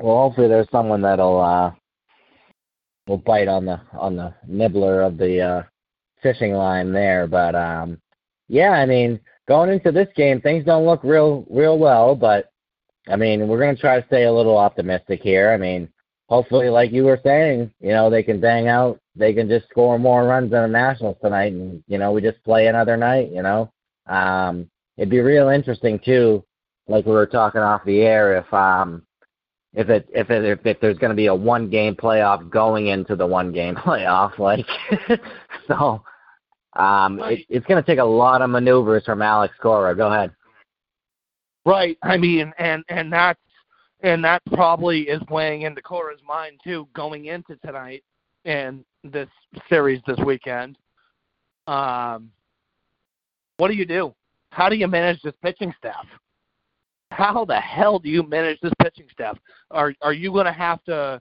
Well, 0.00 0.16
hopefully 0.16 0.48
there's 0.48 0.70
someone 0.70 1.02
that'll 1.02 1.40
uh 1.40 1.72
will 3.08 3.18
bite 3.18 3.48
on 3.48 3.64
the 3.64 3.80
on 3.98 4.14
the 4.16 4.32
nibbler 4.46 5.02
of 5.02 5.16
the 5.16 5.40
uh 5.40 5.62
fishing 6.22 6.52
line 6.52 6.92
there. 6.92 7.26
But 7.26 7.56
um 7.56 8.00
yeah, 8.46 8.70
I 8.70 8.86
mean, 8.86 9.18
going 9.48 9.70
into 9.70 9.90
this 9.90 10.08
game 10.14 10.40
things 10.40 10.64
don't 10.64 10.86
look 10.86 11.02
real 11.02 11.44
real 11.50 11.78
well, 11.78 12.14
but 12.14 12.52
I 13.08 13.16
mean, 13.16 13.48
we're 13.48 13.58
gonna 13.58 13.76
try 13.76 14.00
to 14.00 14.06
stay 14.06 14.24
a 14.24 14.32
little 14.32 14.56
optimistic 14.56 15.20
here. 15.20 15.50
I 15.50 15.56
mean, 15.56 15.88
hopefully 16.28 16.68
like 16.68 16.92
you 16.92 17.04
were 17.04 17.20
saying, 17.24 17.72
you 17.80 17.90
know, 17.90 18.10
they 18.10 18.22
can 18.22 18.40
bang 18.40 18.68
out 18.68 19.00
they 19.16 19.34
can 19.34 19.48
just 19.48 19.68
score 19.68 19.98
more 19.98 20.24
runs 20.24 20.50
than 20.52 20.62
the 20.62 20.68
Nationals 20.68 21.16
tonight 21.20 21.52
and, 21.52 21.82
you 21.88 21.98
know, 21.98 22.12
we 22.12 22.22
just 22.22 22.42
play 22.44 22.68
another 22.68 22.96
night, 22.96 23.30
you 23.32 23.42
know. 23.42 23.70
Um 24.06 24.70
it'd 24.96 25.10
be 25.10 25.20
real 25.20 25.48
interesting 25.48 25.98
too, 25.98 26.44
like 26.86 27.04
we 27.04 27.12
were 27.12 27.26
talking 27.26 27.60
off 27.60 27.84
the 27.84 28.00
air, 28.02 28.36
if 28.38 28.52
um 28.54 29.02
if 29.74 29.88
it 29.88 30.08
if 30.14 30.30
it 30.30 30.44
if, 30.44 30.64
if 30.64 30.80
there's 30.80 30.98
going 30.98 31.10
to 31.10 31.16
be 31.16 31.26
a 31.26 31.34
one 31.34 31.68
game 31.68 31.94
playoff 31.94 32.48
going 32.48 32.88
into 32.88 33.16
the 33.16 33.26
one 33.26 33.52
game 33.52 33.74
playoff 33.76 34.38
like 34.38 34.66
so 35.66 36.02
um 36.76 37.20
it, 37.20 37.44
it's 37.48 37.66
going 37.66 37.82
to 37.82 37.86
take 37.86 37.98
a 37.98 38.04
lot 38.04 38.42
of 38.42 38.50
maneuvers 38.50 39.04
from 39.04 39.22
Alex 39.22 39.54
Cora. 39.60 39.96
Go 39.96 40.12
ahead. 40.12 40.32
Right. 41.64 41.98
I 42.02 42.16
mean 42.16 42.52
and 42.58 42.84
and 42.88 43.12
that's 43.12 43.40
and 44.00 44.24
that 44.24 44.42
probably 44.52 45.02
is 45.02 45.20
weighing 45.30 45.62
into 45.62 45.82
Cora's 45.82 46.20
mind 46.26 46.60
too 46.62 46.88
going 46.94 47.26
into 47.26 47.56
tonight 47.64 48.02
and 48.44 48.84
this 49.04 49.28
series 49.68 50.00
this 50.06 50.18
weekend 50.24 50.76
um 51.66 52.30
what 53.58 53.68
do 53.68 53.74
you 53.74 53.86
do 53.86 54.14
how 54.50 54.68
do 54.68 54.76
you 54.76 54.86
manage 54.86 55.20
this 55.22 55.34
pitching 55.42 55.72
staff 55.78 56.06
how 57.10 57.44
the 57.44 57.58
hell 57.58 57.98
do 57.98 58.08
you 58.08 58.22
manage 58.22 58.60
this 58.60 58.72
pitching 58.82 59.06
staff? 59.12 59.38
Are 59.70 59.92
are 60.02 60.12
you 60.12 60.32
going 60.32 60.46
to 60.46 60.52
have 60.52 60.82
to 60.84 61.20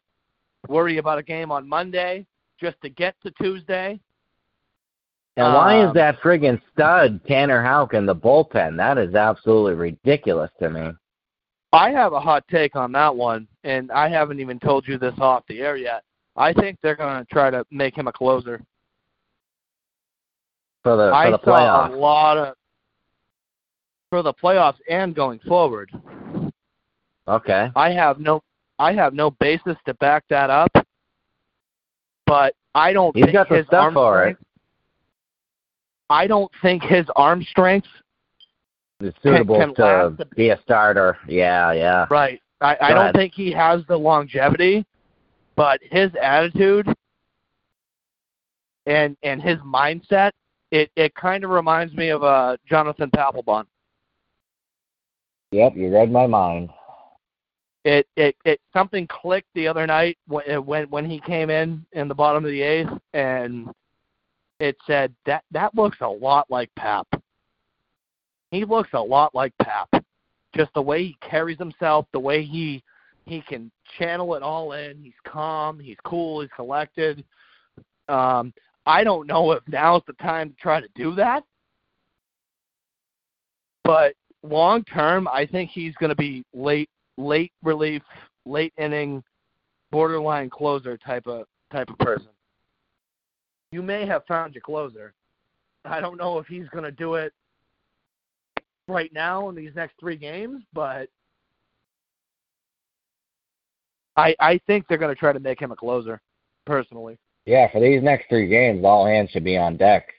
worry 0.68 0.98
about 0.98 1.18
a 1.18 1.24
game 1.24 1.52
on 1.52 1.68
Monday 1.68 2.26
just 2.60 2.76
to 2.82 2.90
get 2.90 3.16
to 3.24 3.32
Tuesday? 3.42 4.00
And 5.38 5.54
why 5.54 5.82
Um, 5.82 5.88
is 5.88 5.94
that 5.94 6.20
friggin' 6.20 6.62
stud 6.74 7.22
Tanner 7.28 7.64
Houck 7.64 7.94
in 7.94 8.06
the 8.06 8.16
bullpen? 8.16 8.76
That 8.78 8.98
is 8.98 9.14
absolutely 9.14 9.76
ridiculous 9.76 10.52
to 10.60 10.70
me. 10.70 10.92
I 11.74 11.90
have 11.92 12.14
a 12.14 12.20
hot 12.20 12.44
take 12.50 12.76
on 12.76 12.92
that 12.94 13.16
one, 13.16 13.48
and 13.64 13.92
I 13.92 14.10
haven't 14.10 14.40
even 14.40 14.60
told 14.60 14.88
you 14.88 14.98
this 14.98 15.14
off 15.20 15.44
the 15.48 15.60
air 15.60 15.76
yet. 15.76 16.04
I 16.36 16.54
think 16.54 16.78
they're 16.82 16.96
going 16.96 17.20
to 17.20 17.34
try 17.34 17.50
to 17.50 17.66
make 17.72 17.98
him 17.98 18.08
a 18.08 18.14
closer. 18.14 18.62
For 20.84 20.96
the 20.96 21.10
for 21.10 21.14
I 21.14 21.32
the 21.32 21.40
saw 21.44 21.90
playoffs. 21.90 21.94
a 21.94 21.98
lot 21.98 22.38
of 22.38 22.56
for 24.10 24.22
the 24.24 24.34
playoffs 24.34 24.78
and 24.90 25.14
going 25.14 25.40
forward. 25.40 25.92
Okay. 27.28 27.70
I 27.76 27.92
have 27.92 28.20
no 28.20 28.42
I 28.80 28.94
have 28.94 29.14
no 29.14 29.32
basis 29.32 29.76
to 29.86 29.94
back 29.96 30.24
that 30.30 30.50
up, 30.50 30.72
but 32.26 32.56
I 32.74 32.94
don't 32.94 33.16
He's 33.16 33.26
think 33.26 33.34
got 33.34 33.50
the 33.50 33.58
his 33.58 33.66
stuff 33.66 33.84
arm 33.84 33.94
for 33.96 34.24
it. 34.24 34.38
strength, 34.38 34.42
I 36.10 36.28
don't 36.28 36.52
think 36.62 36.84
his 36.84 37.06
arm 37.16 37.44
strength 37.50 37.88
It's 39.00 39.18
suitable 39.22 39.58
can 39.58 39.76
to 39.76 39.84
last 39.84 40.36
be 40.36 40.50
a 40.50 40.60
starter. 40.64 41.18
Yeah, 41.28 41.72
yeah. 41.74 42.08
right. 42.10 42.42
I, 42.62 42.76
I 42.82 42.90
don't 42.90 43.02
ahead. 43.02 43.16
think 43.16 43.34
he 43.36 43.52
has 43.52 43.82
the 43.88 43.98
longevity, 43.98 44.86
but 45.56 45.80
his 45.84 46.10
attitude 46.22 46.88
and 48.88 49.16
and 49.22 49.42
his 49.42 49.58
mindset 49.60 50.32
it 50.72 50.90
it 50.96 51.14
kind 51.16 51.44
of 51.44 51.52
reminds 51.52 51.94
me 51.94 52.10
of 52.10 52.24
uh 52.24 52.58
Jonathan 52.68 53.12
Papelbon. 53.12 53.66
Yep, 55.52 55.76
you 55.76 55.94
read 55.94 56.12
my 56.12 56.26
mind. 56.26 56.70
it 57.86 58.06
it 58.18 58.36
it 58.44 58.60
something 58.74 59.08
clicked 59.08 59.48
the 59.56 59.68
other 59.68 59.88
night 59.88 60.18
when 60.28 60.66
when 60.66 60.90
when 60.90 61.10
he 61.10 61.22
came 61.22 61.50
in 61.50 61.86
in 61.94 62.08
the 62.08 62.16
bottom 62.16 62.44
of 62.44 62.52
the 62.52 62.62
eighth 62.62 62.92
and 63.14 63.70
it 64.60 64.76
said 64.86 65.14
that 65.26 65.44
that 65.52 65.74
looks 65.74 65.98
a 66.02 66.08
lot 66.08 66.48
like 66.50 66.70
Pap. 66.76 67.08
He 68.52 68.66
looks 68.66 68.90
a 68.94 69.00
lot 69.00 69.36
like 69.36 69.54
Pap. 69.62 69.90
Just 70.56 70.74
the 70.74 70.82
way 70.82 71.04
he 71.04 71.18
carries 71.22 71.58
himself, 71.58 72.06
the 72.14 72.20
way 72.20 72.44
he 72.44 72.84
he 73.26 73.42
can 73.42 73.70
channel 73.98 74.36
it 74.36 74.44
all 74.44 74.72
in. 74.72 75.04
He's 75.04 75.14
calm, 75.26 75.80
he's 75.80 75.98
cool, 76.06 76.42
he's 76.42 76.50
collected. 76.56 77.24
Um 78.08 78.54
I 78.86 79.04
don't 79.04 79.28
know 79.28 79.52
if 79.52 79.64
now's 79.68 80.02
the 80.08 80.14
time 80.14 80.50
to 80.50 80.56
try 80.56 80.80
to 80.80 80.88
do 80.96 81.14
that. 81.16 81.44
But 83.84 84.14
long 84.44 84.84
term, 84.86 85.28
I 85.28 85.46
think 85.46 85.72
he's 85.72 85.94
going 85.96 86.10
to 86.10 86.16
be 86.16 86.44
late 86.54 86.90
late 87.18 87.52
relief, 87.64 88.02
late 88.46 88.74
inning, 88.78 89.24
borderline 89.92 90.50
closer 90.50 90.98
type 90.98 91.28
of 91.28 91.46
type 91.72 91.90
of 91.90 91.98
person. 92.00 92.30
You 93.72 93.82
may 93.82 94.06
have 94.06 94.26
found 94.26 94.56
your 94.56 94.62
closer. 94.62 95.14
I 95.84 96.00
don't 96.00 96.18
know 96.18 96.40
if 96.40 96.48
he's 96.48 96.68
going 96.70 96.84
to 96.86 96.92
do 96.92 97.16
it 97.16 97.34
right 98.88 99.12
now 99.14 99.50
in 99.50 99.56
these 99.56 99.72
next 99.76 99.96
three 100.00 100.18
games, 100.18 100.64
but 100.74 101.10
I 104.16 104.36
I 104.40 104.60
think 104.68 104.86
they're 104.88 104.98
going 104.98 105.14
to 105.14 105.20
try 105.20 105.34
to 105.34 105.40
make 105.40 105.60
him 105.62 105.72
a 105.72 105.76
closer. 105.76 106.22
Personally, 106.66 107.18
Yeah, 107.46 107.72
for 107.72 107.80
these 107.80 108.04
next 108.04 108.28
three 108.28 108.48
games, 108.50 108.84
all 108.84 109.06
hands 109.06 109.30
should 109.32 109.46
be 109.46 109.58
on 109.58 109.78
deck. 109.78 110.10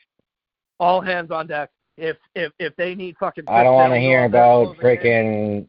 all 0.80 1.00
hands 1.02 1.30
on 1.30 1.46
deck. 1.46 1.68
If 1.98 2.16
if 2.34 2.52
if 2.58 2.74
they 2.76 2.94
need 2.94 3.16
fucking, 3.20 3.44
I 3.48 3.62
don't 3.62 3.74
want 3.74 3.92
to 3.92 4.00
hear 4.00 4.24
about 4.24 4.60
to 4.60 4.64
go 4.64 4.70
out 4.70 4.76
there 4.80 4.96
closing 4.96 5.10
freaking. 5.10 5.58
games, 5.58 5.68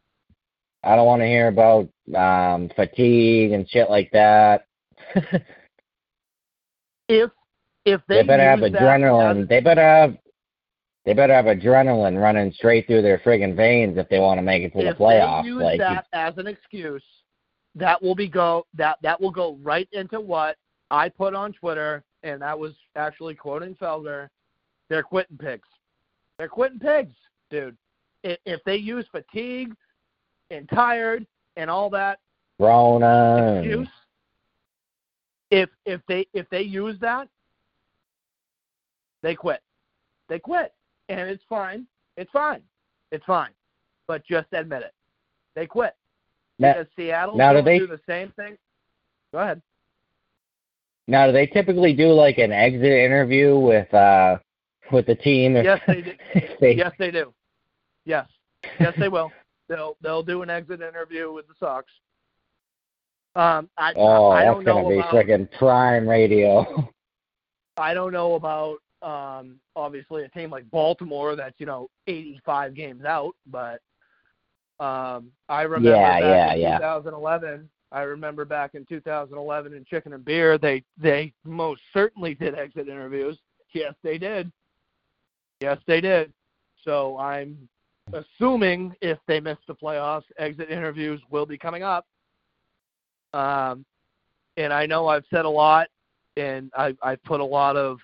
I 0.84 0.96
don't 0.96 1.06
want 1.06 1.20
to 1.20 1.26
hear 1.26 1.48
about 1.48 1.88
um 2.16 2.70
fatigue 2.76 3.52
and 3.52 3.68
shit 3.68 3.90
like 3.90 4.10
that. 4.12 4.64
If 7.08 7.30
if 7.84 8.00
they, 8.06 8.18
they 8.18 8.22
better 8.22 8.42
have 8.44 8.60
use 8.60 8.70
that 8.72 8.80
adrenaline. 8.82 9.48
They 9.48 9.60
better 9.60 9.82
have. 9.82 10.16
They 11.04 11.14
better 11.14 11.34
have 11.34 11.46
adrenaline 11.46 12.20
running 12.20 12.52
straight 12.52 12.86
through 12.86 13.02
their 13.02 13.18
friggin' 13.18 13.56
veins 13.56 13.96
if 13.96 14.08
they 14.08 14.18
want 14.18 14.38
to 14.38 14.42
make 14.42 14.62
it 14.62 14.72
to 14.74 14.86
if 14.86 14.98
the 14.98 15.04
playoffs. 15.04 15.42
they 15.42 15.48
use 15.48 15.62
like, 15.62 15.78
that 15.78 16.06
as 16.12 16.36
an 16.36 16.46
excuse, 16.46 17.02
that 17.74 18.02
will 18.02 18.14
be 18.14 18.28
go 18.28 18.66
that 18.74 18.98
that 19.02 19.20
will 19.20 19.30
go 19.30 19.58
right 19.62 19.88
into 19.92 20.20
what 20.20 20.56
I 20.90 21.08
put 21.08 21.34
on 21.34 21.52
Twitter, 21.52 22.04
and 22.22 22.42
that 22.42 22.58
was 22.58 22.74
actually 22.96 23.34
quoting 23.34 23.74
Felger. 23.76 24.28
They're 24.88 25.02
quitting 25.02 25.38
pigs. 25.38 25.68
They're 26.36 26.48
quitting 26.48 26.80
pigs, 26.80 27.14
dude. 27.50 27.76
If, 28.22 28.38
if 28.44 28.60
they 28.64 28.76
use 28.76 29.06
fatigue 29.10 29.72
and 30.50 30.68
tired 30.68 31.26
and 31.56 31.70
all 31.70 31.88
that 31.90 32.18
Rona. 32.58 33.60
excuse, 33.60 33.88
if 35.50 35.70
if 35.86 36.00
they 36.08 36.26
if 36.34 36.48
they 36.50 36.62
use 36.62 36.98
that, 37.00 37.28
they 39.22 39.34
quit. 39.34 39.62
They 40.28 40.38
quit, 40.38 40.72
and 41.10 41.28
it's 41.28 41.42
fine. 41.48 41.86
It's 42.16 42.30
fine. 42.30 42.62
It's 43.12 43.24
fine. 43.24 43.50
But 44.06 44.24
just 44.24 44.46
admit 44.52 44.82
it. 44.82 44.92
They 45.54 45.66
quit. 45.66 45.94
Now, 46.58 46.74
Because 46.74 46.86
Seattle 46.96 47.36
now 47.36 47.52
do 47.52 47.62
they- 47.62 47.78
do 47.78 47.86
the 47.86 48.00
same 48.08 48.30
thing. 48.32 48.56
Go 49.32 49.38
ahead. 49.38 49.62
now, 51.06 51.26
do 51.26 51.32
they 51.32 51.46
typically 51.46 51.92
do 51.92 52.08
like 52.12 52.38
an 52.38 52.52
exit 52.52 52.84
interview 52.84 53.58
with 53.58 53.92
uh 53.94 54.38
with 54.92 55.06
the 55.06 55.14
team? 55.14 55.56
if- 55.56 55.64
Yes, 55.64 55.80
they 55.86 56.00
do. 56.02 56.12
they- 56.60 56.74
Yes, 56.74 56.92
they 56.98 57.10
do. 57.10 57.32
Yes, 58.04 58.28
yes, 58.78 58.94
they 58.98 59.08
will. 59.08 59.30
They'll 59.68 59.96
they'll 60.02 60.22
do 60.22 60.42
an 60.42 60.50
exit 60.50 60.80
interview 60.80 61.32
with 61.32 61.46
the 61.48 61.54
Sox. 61.60 61.86
Um, 63.36 63.70
I 63.78 63.92
Oh, 63.94 64.30
I 64.30 64.44
that's 64.44 64.54
don't 64.54 64.64
know 64.64 64.74
gonna 64.82 64.88
be 64.88 64.98
about, 64.98 65.14
freaking 65.14 65.48
prime 65.58 66.08
radio. 66.08 66.88
I 67.76 67.94
don't 67.94 68.12
know 68.12 68.34
about 68.34 68.78
um 69.02 69.58
obviously 69.76 70.24
a 70.24 70.28
team 70.28 70.50
like 70.50 70.70
Baltimore 70.70 71.34
that's 71.34 71.58
you 71.58 71.66
know 71.66 71.88
85 72.06 72.74
games 72.74 73.04
out, 73.04 73.34
but 73.46 73.80
um 74.78 75.30
I 75.48 75.62
remember 75.62 75.88
Yeah, 75.90 76.18
back 76.18 76.22
yeah, 76.22 76.54
in 76.54 76.60
yeah. 76.60 76.78
2011. 76.78 77.68
I 77.92 78.02
remember 78.02 78.44
back 78.44 78.74
in 78.74 78.84
2011 78.86 79.74
in 79.74 79.84
Chicken 79.84 80.12
and 80.12 80.24
Beer, 80.24 80.58
they 80.58 80.84
they 80.96 81.32
most 81.44 81.82
certainly 81.92 82.34
did 82.34 82.54
exit 82.54 82.88
interviews. 82.88 83.38
Yes, 83.72 83.94
they 84.02 84.18
did. 84.18 84.50
Yes, 85.60 85.78
they 85.86 86.00
did. 86.00 86.32
So 86.84 87.18
I'm 87.18 87.68
assuming 88.12 88.94
if 89.00 89.18
they 89.26 89.40
miss 89.40 89.58
the 89.66 89.74
playoffs, 89.74 90.24
exit 90.38 90.70
interviews 90.70 91.20
will 91.30 91.46
be 91.46 91.58
coming 91.58 91.82
up. 91.82 92.06
Um, 93.32 93.84
and 94.56 94.72
I 94.72 94.86
know 94.86 95.06
I've 95.08 95.24
said 95.30 95.44
a 95.44 95.48
lot, 95.50 95.88
and 96.36 96.70
I 96.76 96.94
I've 97.02 97.22
put 97.24 97.40
a 97.40 97.44
lot 97.44 97.76
of 97.76 97.98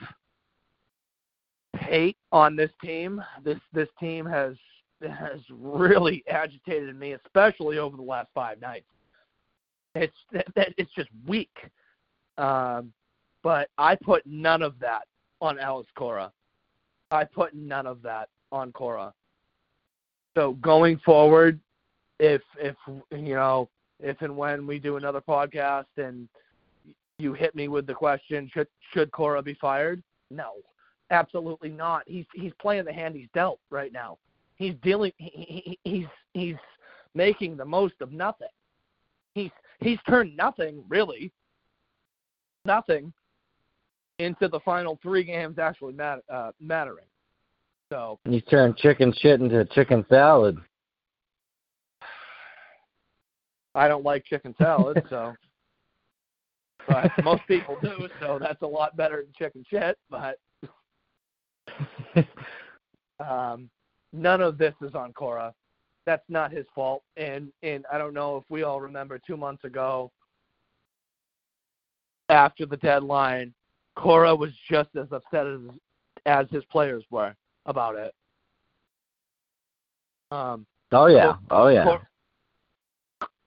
hate 1.89 2.17
on 2.33 2.57
this 2.57 2.71
team. 2.83 3.23
This 3.45 3.59
this 3.73 3.89
team 3.99 4.27
has 4.27 4.55
has 5.03 5.41
really 5.51 6.25
agitated 6.29 6.99
me, 6.99 7.13
especially 7.13 7.79
over 7.79 7.97
the 7.97 8.03
last 8.03 8.29
five 8.35 8.61
nights. 8.61 8.87
It's 9.95 10.17
it's 10.57 10.93
just 10.95 11.09
weak. 11.27 11.57
Um, 12.39 12.93
but 13.43 13.71
I 13.79 13.95
put 13.95 14.27
none 14.27 14.63
of 14.63 14.79
that 14.81 15.05
on 15.41 15.59
Alex 15.59 15.89
Cora. 15.97 16.33
I 17.11 17.25
put 17.25 17.55
none 17.55 17.87
of 17.87 18.03
that 18.03 18.29
on 18.53 18.73
Cora. 18.73 19.15
So 20.37 20.53
going 20.55 20.99
forward, 20.99 21.59
if 22.19 22.43
if 22.59 22.77
you 23.11 23.35
know 23.35 23.69
if 24.01 24.21
and 24.21 24.37
when 24.37 24.67
we 24.67 24.79
do 24.79 24.97
another 24.97 25.21
podcast 25.21 25.87
and 25.97 26.29
you 27.19 27.33
hit 27.33 27.55
me 27.55 27.69
with 27.69 27.87
the 27.87 27.95
question, 27.95 28.51
should 28.53 28.69
should 28.93 29.11
Cora 29.13 29.43
be 29.43 29.55
fired? 29.55 30.03
No, 30.31 30.53
absolutely 31.11 31.71
not. 31.71 32.03
He's 32.07 32.27
he's 32.35 32.53
playing 32.61 32.85
the 32.85 32.93
hand 32.93 33.15
he's 33.15 33.29
dealt 33.35 33.61
right 33.71 33.93
now. 33.93 34.19
He's 34.57 34.75
dealing. 34.83 35.13
He, 35.19 35.79
he, 35.83 35.91
he's 35.91 36.07
he's 36.35 36.57
making 37.15 37.57
the 37.57 37.65
most 37.65 37.95
of 38.01 38.13
nothing. 38.13 38.49
He's 39.35 39.51
he's 39.81 39.99
turned 40.09 40.37
nothing 40.37 40.83
really, 40.89 41.33
nothing, 42.65 43.13
into 44.19 44.49
the 44.49 44.61
final 44.61 44.99
three 45.03 45.25
games 45.25 45.59
actually 45.59 45.93
mat, 45.93 46.21
uh, 46.33 46.53
mattering. 46.61 47.05
So 47.91 48.19
he's 48.25 48.43
turned 48.45 48.77
chicken 48.77 49.13
shit 49.19 49.41
into 49.41 49.65
chicken 49.67 50.05
salad. 50.09 50.59
I 53.75 53.89
don't 53.89 54.05
like 54.05 54.25
chicken 54.25 54.55
salad, 54.59 55.03
so 55.11 55.35
but 56.89 57.11
most 57.23 57.43
people 57.47 57.77
do, 57.83 58.09
so 58.21 58.39
that's 58.41 58.63
a 58.63 58.67
lot 58.67 58.97
better 58.97 59.17
than 59.17 59.33
chicken 59.39 59.65
shit. 59.69 59.99
But 60.11 60.39
um, 63.21 63.69
none 64.13 64.41
of 64.41 64.59
this 64.59 64.75
is 64.83 64.95
on 64.95 65.13
Cora. 65.13 65.53
That's 66.07 66.25
not 66.29 66.53
his 66.53 66.67
fault. 66.75 67.03
And 67.17 67.53
and 67.63 67.85
I 67.93 67.99
don't 67.99 68.15
know 68.15 68.37
if 68.37 68.45
we 68.49 68.63
all 68.63 68.81
remember 68.81 69.19
two 69.27 69.37
months 69.37 69.65
ago, 69.65 70.11
after 72.29 72.67
the 72.67 72.77
deadline, 72.77 73.53
Cora 73.97 74.35
was 74.35 74.51
just 74.71 74.91
as 74.97 75.09
upset 75.13 75.47
as 75.47 75.61
as 76.27 76.47
his 76.51 76.65
players 76.67 77.05
were 77.11 77.35
about 77.67 77.97
it. 77.97 78.15
Um, 80.31 80.67
oh 80.93 81.07
yeah, 81.07 81.35
oh 81.51 81.69
yeah. 81.69 81.85
Cora, 81.85 82.09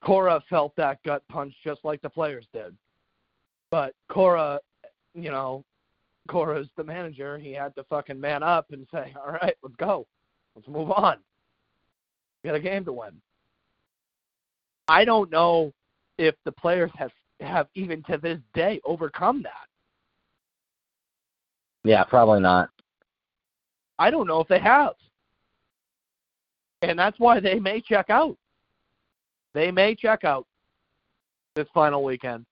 Cora 0.03 0.43
felt 0.49 0.75
that 0.77 0.99
gut 1.05 1.23
punch 1.29 1.53
just 1.63 1.81
like 1.83 2.01
the 2.01 2.09
players 2.09 2.47
did. 2.53 2.75
But 3.71 3.93
Cora, 4.09 4.59
you 5.13 5.29
know, 5.29 5.63
Cora's 6.29 6.67
the 6.77 6.83
manager. 6.83 7.37
He 7.37 7.51
had 7.51 7.75
to 7.75 7.83
fucking 7.85 8.19
man 8.19 8.43
up 8.43 8.67
and 8.71 8.87
say, 8.93 9.13
"All 9.25 9.31
right, 9.31 9.55
let's 9.61 9.75
go, 9.75 10.07
let's 10.55 10.67
move 10.67 10.91
on. 10.91 11.17
We 12.43 12.49
got 12.49 12.55
a 12.55 12.59
game 12.59 12.85
to 12.85 12.93
win." 12.93 13.19
I 14.87 15.05
don't 15.05 15.29
know 15.29 15.73
if 16.17 16.35
the 16.45 16.51
players 16.51 16.91
have 16.95 17.11
have 17.41 17.67
even 17.75 18.03
to 18.03 18.17
this 18.17 18.39
day 18.53 18.79
overcome 18.85 19.43
that. 19.43 19.67
Yeah, 21.83 22.03
probably 22.03 22.41
not. 22.41 22.69
I 23.97 24.11
don't 24.11 24.27
know 24.27 24.41
if 24.41 24.47
they 24.47 24.59
have. 24.59 24.93
And 26.81 26.97
that's 26.97 27.19
why 27.19 27.39
they 27.39 27.59
may 27.59 27.81
check 27.81 28.09
out. 28.09 28.37
They 29.53 29.71
may 29.71 29.95
check 29.95 30.23
out 30.23 30.45
this 31.55 31.67
final 31.73 32.03
weekend. 32.03 32.45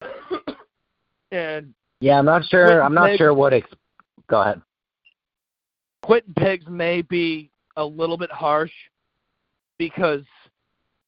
and 1.30 1.74
yeah, 2.06 2.20
I'm 2.20 2.24
not 2.24 2.44
sure. 2.46 2.82
I'm 2.82 2.94
not 2.94 3.18
sure 3.18 3.34
what. 3.34 3.52
Ex- 3.52 3.68
Go 4.28 4.40
ahead. 4.40 4.62
Quitting 6.02 6.34
pigs 6.34 6.64
may 6.68 7.02
be 7.02 7.50
a 7.76 7.84
little 7.84 8.16
bit 8.16 8.30
harsh 8.30 8.70
because 9.76 10.22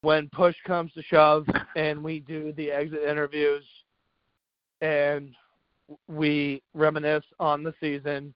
when 0.00 0.28
push 0.30 0.56
comes 0.66 0.92
to 0.94 1.02
shove 1.02 1.46
and 1.76 2.02
we 2.02 2.18
do 2.18 2.52
the 2.56 2.72
exit 2.72 3.02
interviews 3.08 3.62
and 4.80 5.30
we 6.08 6.62
reminisce 6.74 7.24
on 7.38 7.62
the 7.62 7.72
season, 7.78 8.34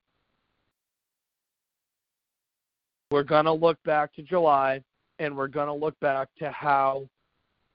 we're 3.11 3.25
going 3.25 3.45
to 3.45 3.53
look 3.53 3.83
back 3.83 4.15
to 4.15 4.23
July 4.23 4.81
and 5.19 5.37
we're 5.37 5.49
going 5.49 5.67
to 5.67 5.75
look 5.75 5.99
back 5.99 6.29
to 6.39 6.49
how 6.53 7.09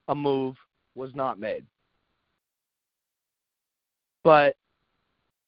a 0.08 0.15
move 0.15 0.56
was 0.95 1.13
not 1.13 1.39
made. 1.39 1.65
But 4.23 4.56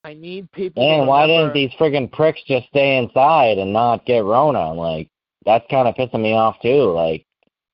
I 0.04 0.14
need 0.14 0.52
people. 0.52 0.84
Man, 0.84 1.08
why 1.08 1.28
didn't 1.28 1.54
these 1.54 1.72
friggin' 1.80 2.12
pricks 2.12 2.42
just 2.48 2.68
stay 2.68 2.98
inside 2.98 3.58
and 3.58 3.74
not 3.74 4.06
get 4.06 4.24
Rona? 4.24 4.74
Like 4.74 5.10
that's 5.46 5.66
kind 5.70 5.88
of 5.88 5.96
pissing 5.96 6.22
me 6.22 6.34
off 6.34 6.56
too. 6.62 6.92
Like 6.92 7.26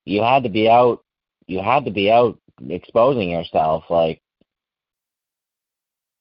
you 0.04 0.22
had 0.22 0.42
to 0.42 0.48
be 0.48 0.68
out. 0.68 1.04
You 1.46 1.60
had 1.62 1.84
to 1.84 1.90
be 1.92 2.10
out 2.10 2.38
exposing 2.68 3.30
yourself. 3.30 3.84
Like, 3.88 4.20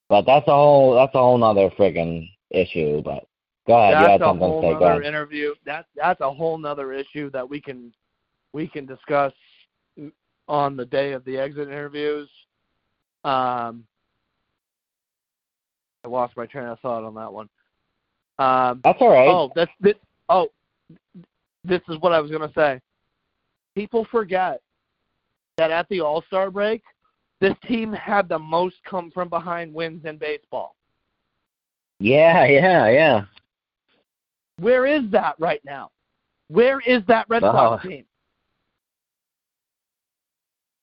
but 0.08 0.26
that's 0.26 0.48
a 0.48 0.52
whole 0.52 0.94
that's 0.94 1.16
a 1.16 1.20
whole 1.20 1.38
nother 1.38 1.72
friggin' 1.72 2.30
issue. 2.52 3.02
But 3.02 3.26
go 3.66 3.74
ahead, 3.74 3.96
that's 3.96 4.04
you 4.04 4.12
had 4.12 4.22
something 4.22 4.52
to 4.52 4.62
say. 4.62 4.80
Go 4.80 4.86
ahead. 4.86 5.04
interview. 5.04 5.56
That's 5.66 5.88
that's 5.96 6.22
a 6.22 6.32
whole 6.32 6.60
nother 6.60 6.94
issue 6.94 7.32
that 7.32 7.50
we 7.50 7.60
can 7.60 7.92
we 8.54 8.68
can 8.68 8.86
discuss 8.86 9.34
on 10.48 10.78
the 10.78 10.86
day 10.86 11.14
of 11.14 11.26
the 11.26 11.38
exit 11.38 11.68
interviews. 11.68 12.30
Um, 13.24 13.86
I 16.06 16.08
lost 16.08 16.38
my 16.38 16.46
train 16.46 16.68
of 16.68 16.80
thought 16.82 17.04
on 17.04 17.16
that 17.16 17.34
one. 17.34 17.50
Um, 18.38 18.82
That's 18.84 19.02
all 19.02 19.10
right. 19.10 19.28
Oh, 19.30 19.52
that's 19.56 19.72
this. 19.80 19.96
Oh, 20.30 20.50
this 21.64 21.82
is 21.90 21.98
what 22.00 22.14
I 22.14 22.20
was 22.20 22.30
gonna 22.30 22.52
say. 22.54 22.80
People 23.76 24.06
forget 24.12 24.62
that 25.58 25.72
at 25.72 25.88
the 25.90 26.02
All 26.02 26.22
Star 26.28 26.52
break, 26.52 26.84
this 27.42 27.54
team 27.68 27.92
had 27.92 28.30
the 28.30 28.38
most 28.38 28.76
come 28.88 29.10
from 29.12 29.30
behind 29.30 29.74
wins 29.74 30.06
in 30.06 30.18
baseball. 30.18 30.76
Yeah, 32.00 32.46
yeah, 32.46 32.90
yeah. 32.90 33.26
Where 34.60 34.86
is 34.86 35.10
that 35.12 35.36
right 35.40 35.62
now? 35.66 35.90
Where 36.50 36.82
is 36.82 37.02
that 37.08 37.26
Red 37.30 37.42
Sox 37.42 37.84
Oh. 37.84 37.90
team? 37.90 38.06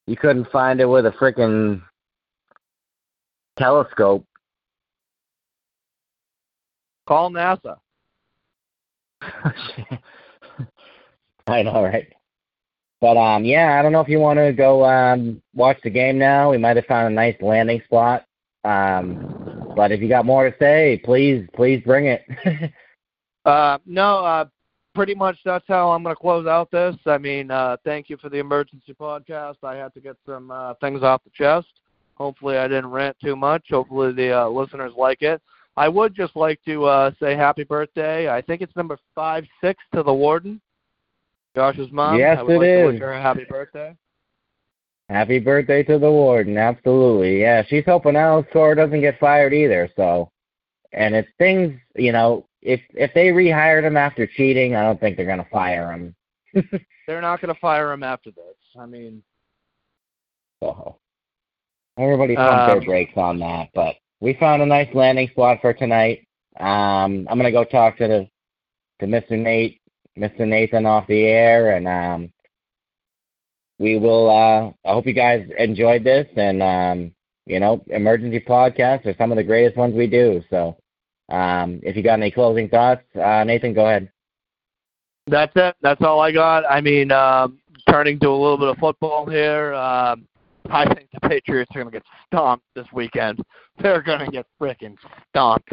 You 0.07 0.17
couldn't 0.17 0.51
find 0.51 0.81
it 0.81 0.87
with 0.87 1.07
a 1.07 1.13
freaking 1.13 1.81
telescope. 3.57 4.27
Call 7.13 7.31
NASA. 7.31 7.77
I 11.47 11.63
know, 11.63 11.83
right? 11.85 12.11
But 13.03 13.19
um, 13.19 13.45
yeah, 13.45 13.79
I 13.79 13.83
don't 13.83 13.93
know 13.93 14.01
if 14.01 14.09
you 14.09 14.19
want 14.19 14.39
to 14.39 14.51
go 14.55 14.83
um 14.87 15.43
watch 15.55 15.77
the 15.85 15.91
game 15.91 16.17
now. 16.17 16.51
We 16.51 16.57
might 16.57 16.77
have 16.77 16.87
found 16.87 17.13
a 17.13 17.15
nice 17.15 17.37
landing 17.43 17.83
spot. 17.85 18.25
Um, 18.65 19.75
but 19.77 19.93
if 19.93 20.01
you 20.01 20.09
got 20.09 20.25
more 20.25 20.49
to 20.51 20.57
say, 20.59 21.03
please, 21.05 21.47
please 21.55 21.83
bring 21.85 22.07
it. 22.07 22.25
Uh, 23.45 23.77
no, 23.85 24.25
uh, 24.25 24.45
pretty 24.95 25.17
much 25.17 25.37
that's 25.45 25.65
how 25.67 25.91
I'm 25.91 26.05
going 26.05 26.15
to 26.15 26.21
close 26.21 26.47
out 26.47 26.71
this. 26.71 26.95
I 27.07 27.19
mean, 27.19 27.51
uh, 27.51 27.77
thank 27.85 28.09
you 28.09 28.17
for 28.17 28.29
the 28.29 28.37
emergency 28.37 28.95
podcast. 28.95 29.57
I 29.65 29.75
had 29.75 29.93
to 29.95 30.01
get 30.01 30.15
some 30.25 30.53
uh, 30.53 30.75
things 30.75 31.03
off 31.03 31.25
the 31.25 31.31
chest. 31.31 31.67
Hopefully, 32.15 32.57
I 32.57 32.69
didn't 32.69 32.93
rant 32.93 33.17
too 33.21 33.35
much. 33.35 33.65
Hopefully, 33.69 34.13
the 34.13 34.43
uh, 34.43 34.49
listeners 34.49 34.93
like 34.97 35.23
it. 35.23 35.43
I 35.77 35.89
would 35.89 36.15
just 36.15 36.37
like 36.37 36.61
to 36.67 36.85
uh, 36.85 37.11
say 37.21 37.35
happy 37.35 37.65
birthday. 37.65 38.29
I 38.29 38.43
think 38.43 38.61
it's 38.63 38.77
number 38.77 38.99
five 39.15 39.45
six 39.63 39.83
to 39.95 40.03
the 40.03 40.13
warden, 40.13 40.61
Josh's 41.57 41.91
mom. 41.91 42.19
Yes, 42.19 42.39
I 42.39 42.43
would 42.43 42.53
it 42.53 42.59
like 42.59 42.69
to 42.69 42.93
wish 42.93 43.01
her 43.01 43.13
a 43.13 43.23
happy 43.23 43.45
birthday. 43.49 43.97
Happy 45.09 45.39
birthday 45.39 45.83
to 45.85 45.99
the 45.99 46.11
warden, 46.11 46.57
absolutely. 46.57 47.41
Yeah, 47.41 47.63
she's 47.67 47.85
hoping 47.85 48.17
Alex 48.17 48.49
Cora 48.53 48.77
doesn't 48.77 49.01
get 49.01 49.19
fired 49.19 49.53
either. 49.53 49.91
So, 49.97 50.31
and 50.93 51.15
if 51.15 51.27
things, 51.39 51.79
you 51.97 52.13
know, 52.13 52.47
if 52.61 52.81
if 52.95 53.13
they 53.15 53.29
rehired 53.29 53.85
him 53.85 53.97
after 53.97 54.27
cheating, 54.27 54.75
I 54.75 54.83
don't 54.83 55.01
think 55.01 55.17
they're 55.17 55.27
gonna 55.27 55.47
fire 55.51 55.93
him. 55.93 56.15
They're 57.07 57.21
not 57.21 57.41
going 57.41 57.53
to 57.55 57.61
fire 57.61 57.93
him 57.93 58.03
after 58.03 58.31
this. 58.31 58.57
I 58.79 58.87
mean, 58.87 59.23
So 60.63 60.97
everybody 61.99 62.37
pump 62.37 62.69
their 62.69 62.79
Um, 62.79 62.85
brakes 62.85 63.17
on 63.17 63.39
that. 63.41 63.71
But 63.75 63.97
we 64.23 64.35
found 64.35 64.63
a 64.63 64.67
nice 64.67 64.89
landing 64.95 65.29
spot 65.31 65.59
for 65.61 65.75
tonight. 65.75 66.25
Um, 66.61 67.27
I'm 67.29 67.37
gonna 67.37 67.51
go 67.51 67.65
talk 67.65 67.99
to 67.99 68.07
the 68.07 68.29
to 69.01 69.07
Mr. 69.07 69.33
Nate, 69.33 69.81
Mr. 70.17 70.47
Nathan 70.47 70.87
off 70.87 71.09
the 71.09 71.25
air, 71.25 71.75
and 71.75 71.89
um, 71.89 72.33
we 73.81 73.99
will. 73.99 74.31
Uh, 74.31 74.89
I 74.89 74.93
hope 74.93 75.09
you 75.09 75.13
guys 75.13 75.45
enjoyed 75.59 76.05
this, 76.05 76.29
and 76.37 76.63
um, 76.63 77.13
you 77.47 77.59
know, 77.59 77.85
emergency 77.89 78.39
podcasts 78.39 79.07
are 79.07 79.17
some 79.19 79.33
of 79.33 79.37
the 79.37 79.43
greatest 79.43 79.77
ones 79.77 79.93
we 79.93 80.07
do. 80.07 80.41
So, 80.51 80.77
um, 81.29 81.81
if 81.83 81.97
you 81.97 82.05
got 82.05 82.21
any 82.21 82.31
closing 82.31 82.69
thoughts, 82.69 83.03
uh, 83.21 83.43
Nathan, 83.43 83.75
go 83.75 83.87
ahead. 83.87 84.09
That's 85.27 85.53
it. 85.57 85.75
That's 85.83 86.03
all 86.03 86.21
I 86.21 86.31
got. 86.31 86.65
I 86.71 86.81
mean, 86.81 87.11
um, 87.11 87.59
turning 87.91 88.21
to 88.21 88.29
a 88.29 88.31
little 88.31 88.59
bit 88.59 88.69
of 88.69 88.79
football 88.79 89.27
here. 89.27 89.75
Um, 89.75 90.29
I 90.71 90.93
think 90.95 91.09
the 91.13 91.29
Patriots 91.29 91.71
are 91.75 91.83
going 91.83 91.93
to 91.93 91.99
get 91.99 92.03
stomped 92.27 92.65
this 92.75 92.87
weekend. 92.93 93.41
They're 93.81 94.03
going 94.03 94.25
to 94.25 94.31
get 94.31 94.47
freaking 94.61 94.97
stomped. 95.29 95.71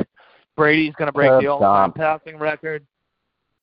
Brady's 0.57 0.93
going 0.95 1.07
to 1.07 1.13
break 1.13 1.29
Curb 1.29 1.41
the 1.41 1.47
all-time 1.47 1.93
passing 1.93 2.37
record. 2.37 2.85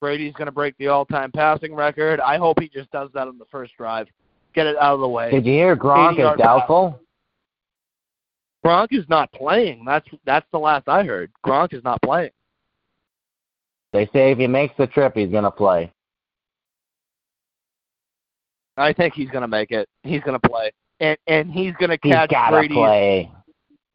Brady's 0.01 0.33
going 0.35 0.47
to 0.47 0.53
break 0.53 0.77
the 0.79 0.89
all-time 0.89 1.31
passing 1.33 1.75
record. 1.75 2.21
I 2.21 2.39
hope 2.39 2.61
he 2.61 2.69
just 2.69 2.91
does 2.91 3.11
that 3.15 3.29
on 3.29 3.39
the 3.39 3.45
first 3.51 3.73
drive. 3.77 4.07
get 4.55 4.67
it 4.67 4.77
out 4.77 4.95
of 4.95 5.01
the 5.01 5.09
way. 5.09 5.31
Did 5.31 5.45
you 5.47 5.53
hear 5.53 5.77
Gronk 5.77 6.19
is 6.19 6.39
doubtful? 6.39 7.01
Gronk 8.65 8.89
is 8.91 9.05
not 9.09 9.31
playing. 9.33 9.85
That's 9.85 10.07
that's 10.25 10.47
the 10.51 10.59
last 10.59 10.89
I 10.89 11.05
heard. 11.05 11.31
Gronk 11.45 11.73
is 11.73 11.85
not 11.85 12.01
playing. 12.03 12.31
They 13.93 14.07
say 14.07 14.33
if 14.33 14.39
he 14.39 14.47
makes 14.47 14.75
the 14.77 14.87
trip, 14.89 15.15
he's 15.15 15.31
gonna 15.31 15.51
play. 15.51 15.93
I 18.77 18.93
think 18.93 19.15
he's 19.15 19.31
going 19.31 19.43
to 19.43 19.49
make 19.49 19.71
it. 19.71 19.89
He's 20.03 20.21
going 20.21 20.39
to 20.39 20.49
play, 20.49 20.71
and 21.01 21.19
and 21.27 21.51
he's 21.51 21.75
going 21.79 21.91
to 21.91 21.99
He's 22.03 22.13
catch 22.13 22.31
gotta 22.31 22.57
Brady's. 22.57 22.77
play. 22.77 23.31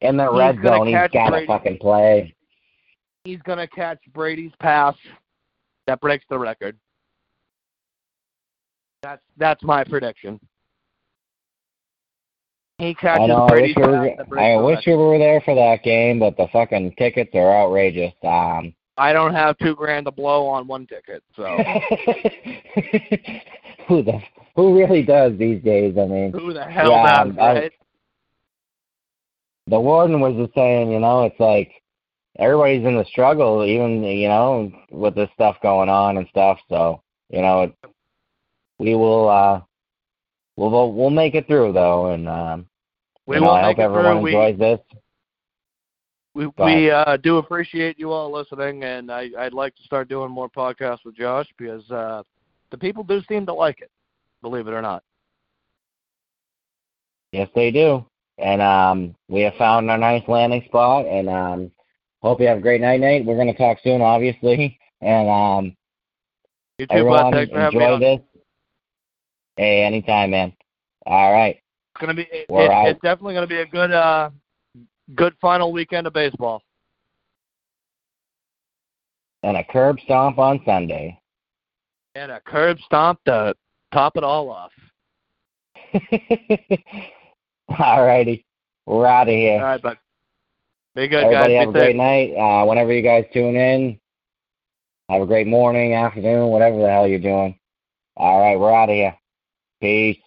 In 0.00 0.16
the 0.16 0.28
He's 0.30 0.38
red 0.38 0.58
zone, 0.64 0.86
he's 0.88 0.94
catch 0.96 1.12
gotta 1.12 1.46
fucking 1.46 1.78
play. 1.78 2.34
He's 3.24 3.40
going 3.42 3.58
to 3.58 3.68
catch 3.68 4.00
Brady's 4.12 4.50
pass 4.60 4.96
that 5.86 6.00
breaks 6.00 6.24
the 6.28 6.38
record. 6.38 6.76
That's 9.02 9.22
that's 9.36 9.62
my 9.62 9.84
prediction. 9.84 10.40
He 12.78 12.94
catches 12.94 13.22
I 13.22 13.26
know. 13.26 13.44
I 13.44 13.48
Brady's 13.48 13.76
wish, 13.76 13.86
we 13.86 13.92
pass 14.16 14.26
were, 14.28 14.38
I 14.40 14.56
wish 14.56 14.80
we 14.86 14.94
were 14.96 15.18
there 15.18 15.40
for 15.44 15.54
that 15.54 15.82
game, 15.84 16.18
but 16.18 16.36
the 16.36 16.48
fucking 16.52 16.94
tickets 16.98 17.30
are 17.34 17.56
outrageous. 17.62 18.12
Um, 18.24 18.74
I 18.96 19.12
don't 19.12 19.34
have 19.34 19.56
two 19.58 19.74
grand 19.74 20.06
to 20.06 20.12
blow 20.12 20.46
on 20.46 20.66
one 20.66 20.86
ticket, 20.86 21.22
so 21.34 21.44
who 23.88 24.02
the 24.02 24.20
who 24.54 24.78
really 24.78 25.02
does 25.02 25.36
these 25.38 25.62
days? 25.62 25.96
I 25.98 26.06
mean, 26.06 26.32
who 26.32 26.52
the 26.52 26.64
hell 26.64 26.90
Yeah, 26.90 27.24
does, 27.24 27.38
I- 27.38 27.52
right? 27.54 27.72
the 29.66 29.80
warden 29.80 30.20
was 30.20 30.34
just 30.36 30.54
saying, 30.54 30.90
you 30.90 30.98
know, 30.98 31.24
it's 31.24 31.38
like 31.40 31.70
everybody's 32.38 32.84
in 32.84 32.96
the 32.96 33.04
struggle, 33.04 33.64
even 33.64 34.02
you 34.02 34.28
know, 34.28 34.72
with 34.90 35.14
this 35.14 35.30
stuff 35.34 35.56
going 35.62 35.88
on 35.88 36.16
and 36.16 36.26
stuff. 36.28 36.58
So 36.68 37.02
you 37.30 37.40
know, 37.40 37.62
it, 37.62 37.74
we 38.78 38.94
will 38.94 39.28
uh, 39.28 39.60
we'll 40.56 40.70
we'll 40.70 40.92
we'll 40.92 41.10
make 41.10 41.34
it 41.34 41.46
through 41.46 41.72
though, 41.72 42.10
and 42.10 42.28
um, 42.28 42.66
We 43.26 43.36
you 43.36 43.42
know, 43.42 43.52
I 43.52 43.62
hope 43.62 43.78
everyone 43.78 44.16
through. 44.16 44.22
We, 44.22 44.34
enjoys 44.34 44.58
this. 44.58 44.80
we, 46.34 46.46
we 46.58 46.90
uh, 46.90 47.16
do 47.18 47.38
appreciate 47.38 47.98
you 47.98 48.10
all 48.10 48.32
listening, 48.32 48.84
and 48.84 49.10
I, 49.10 49.30
I'd 49.38 49.52
like 49.54 49.76
to 49.76 49.82
start 49.82 50.08
doing 50.08 50.30
more 50.30 50.48
podcasts 50.48 51.04
with 51.04 51.14
Josh 51.16 51.46
because 51.56 51.88
uh, 51.90 52.22
the 52.70 52.78
people 52.78 53.04
do 53.04 53.22
seem 53.28 53.46
to 53.46 53.54
like 53.54 53.80
it, 53.80 53.90
believe 54.42 54.66
it 54.66 54.72
or 54.72 54.82
not. 54.82 55.02
Yes, 57.32 57.48
they 57.54 57.70
do. 57.70 58.04
And 58.38 58.60
um, 58.60 59.14
we 59.28 59.40
have 59.42 59.54
found 59.54 59.90
our 59.90 59.98
nice 59.98 60.22
landing 60.28 60.62
spot, 60.66 61.06
and 61.06 61.28
um, 61.28 61.70
hope 62.22 62.40
you 62.40 62.46
have 62.48 62.58
a 62.58 62.62
great 62.62 62.80
night, 62.80 63.00
Nate. 63.00 63.24
We're 63.24 63.36
going 63.36 63.52
to 63.52 63.54
talk 63.58 63.78
soon, 63.82 64.02
obviously. 64.02 64.78
And 65.04 65.28
um, 65.28 65.76
You 66.78 66.86
too, 66.86 66.94
everyone, 66.94 67.32
Thanks 67.32 67.50
for 67.52 67.58
having 67.58 67.76
me 67.80 67.84
enjoy 67.84 67.98
this. 67.98 68.20
Hey, 69.56 69.82
anytime, 69.82 70.30
man. 70.30 70.52
All 71.06 71.32
right. 71.32 71.56
It's 71.56 72.00
gonna 72.00 72.14
be. 72.14 72.22
It, 72.22 72.46
it- 72.48 72.86
it's 72.86 73.00
definitely 73.02 73.34
gonna 73.34 73.48
be 73.48 73.62
a 73.62 73.66
good, 73.66 73.90
uh, 73.90 74.30
good 75.16 75.34
final 75.40 75.72
weekend 75.72 76.06
of 76.06 76.12
baseball. 76.12 76.62
And 79.42 79.56
a 79.56 79.64
curb 79.64 79.98
stomp 80.04 80.38
on 80.38 80.60
Sunday. 80.64 81.18
And 82.14 82.30
a 82.30 82.40
curb 82.46 82.78
stomp 82.86 83.18
to 83.26 83.56
top 83.92 84.16
it 84.16 84.24
all 84.24 84.50
off. 84.50 84.72
All 87.78 88.04
righty. 88.04 88.44
We're 88.86 89.06
out 89.06 89.28
of 89.28 89.34
here. 89.34 89.58
All 89.58 89.64
right, 89.64 89.80
bud. 89.82 89.98
Be 90.94 91.08
good, 91.08 91.24
Everybody 91.24 91.54
guys. 91.54 91.60
have 91.66 91.68
a 91.68 91.72
safe. 91.72 91.82
great 91.82 91.96
night. 91.96 92.34
Uh, 92.36 92.64
whenever 92.66 92.92
you 92.92 93.02
guys 93.02 93.24
tune 93.32 93.56
in, 93.56 93.98
have 95.08 95.22
a 95.22 95.26
great 95.26 95.46
morning, 95.46 95.94
afternoon, 95.94 96.48
whatever 96.48 96.78
the 96.78 96.88
hell 96.90 97.06
you're 97.06 97.18
doing. 97.18 97.58
All 98.16 98.40
right, 98.40 98.58
we're 98.58 98.74
out 98.74 98.90
of 98.90 98.94
here. 98.94 99.16
Peace. 99.80 100.18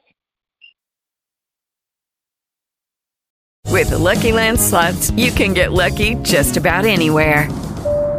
With 3.70 3.90
the 3.90 3.98
Lucky 4.00 4.32
Land 4.32 4.60
slots, 4.60 5.12
you 5.12 5.32
can 5.32 5.54
get 5.54 5.72
lucky 5.74 6.16
just 6.24 6.58
about 6.58 6.86
anywhere. 6.86 7.48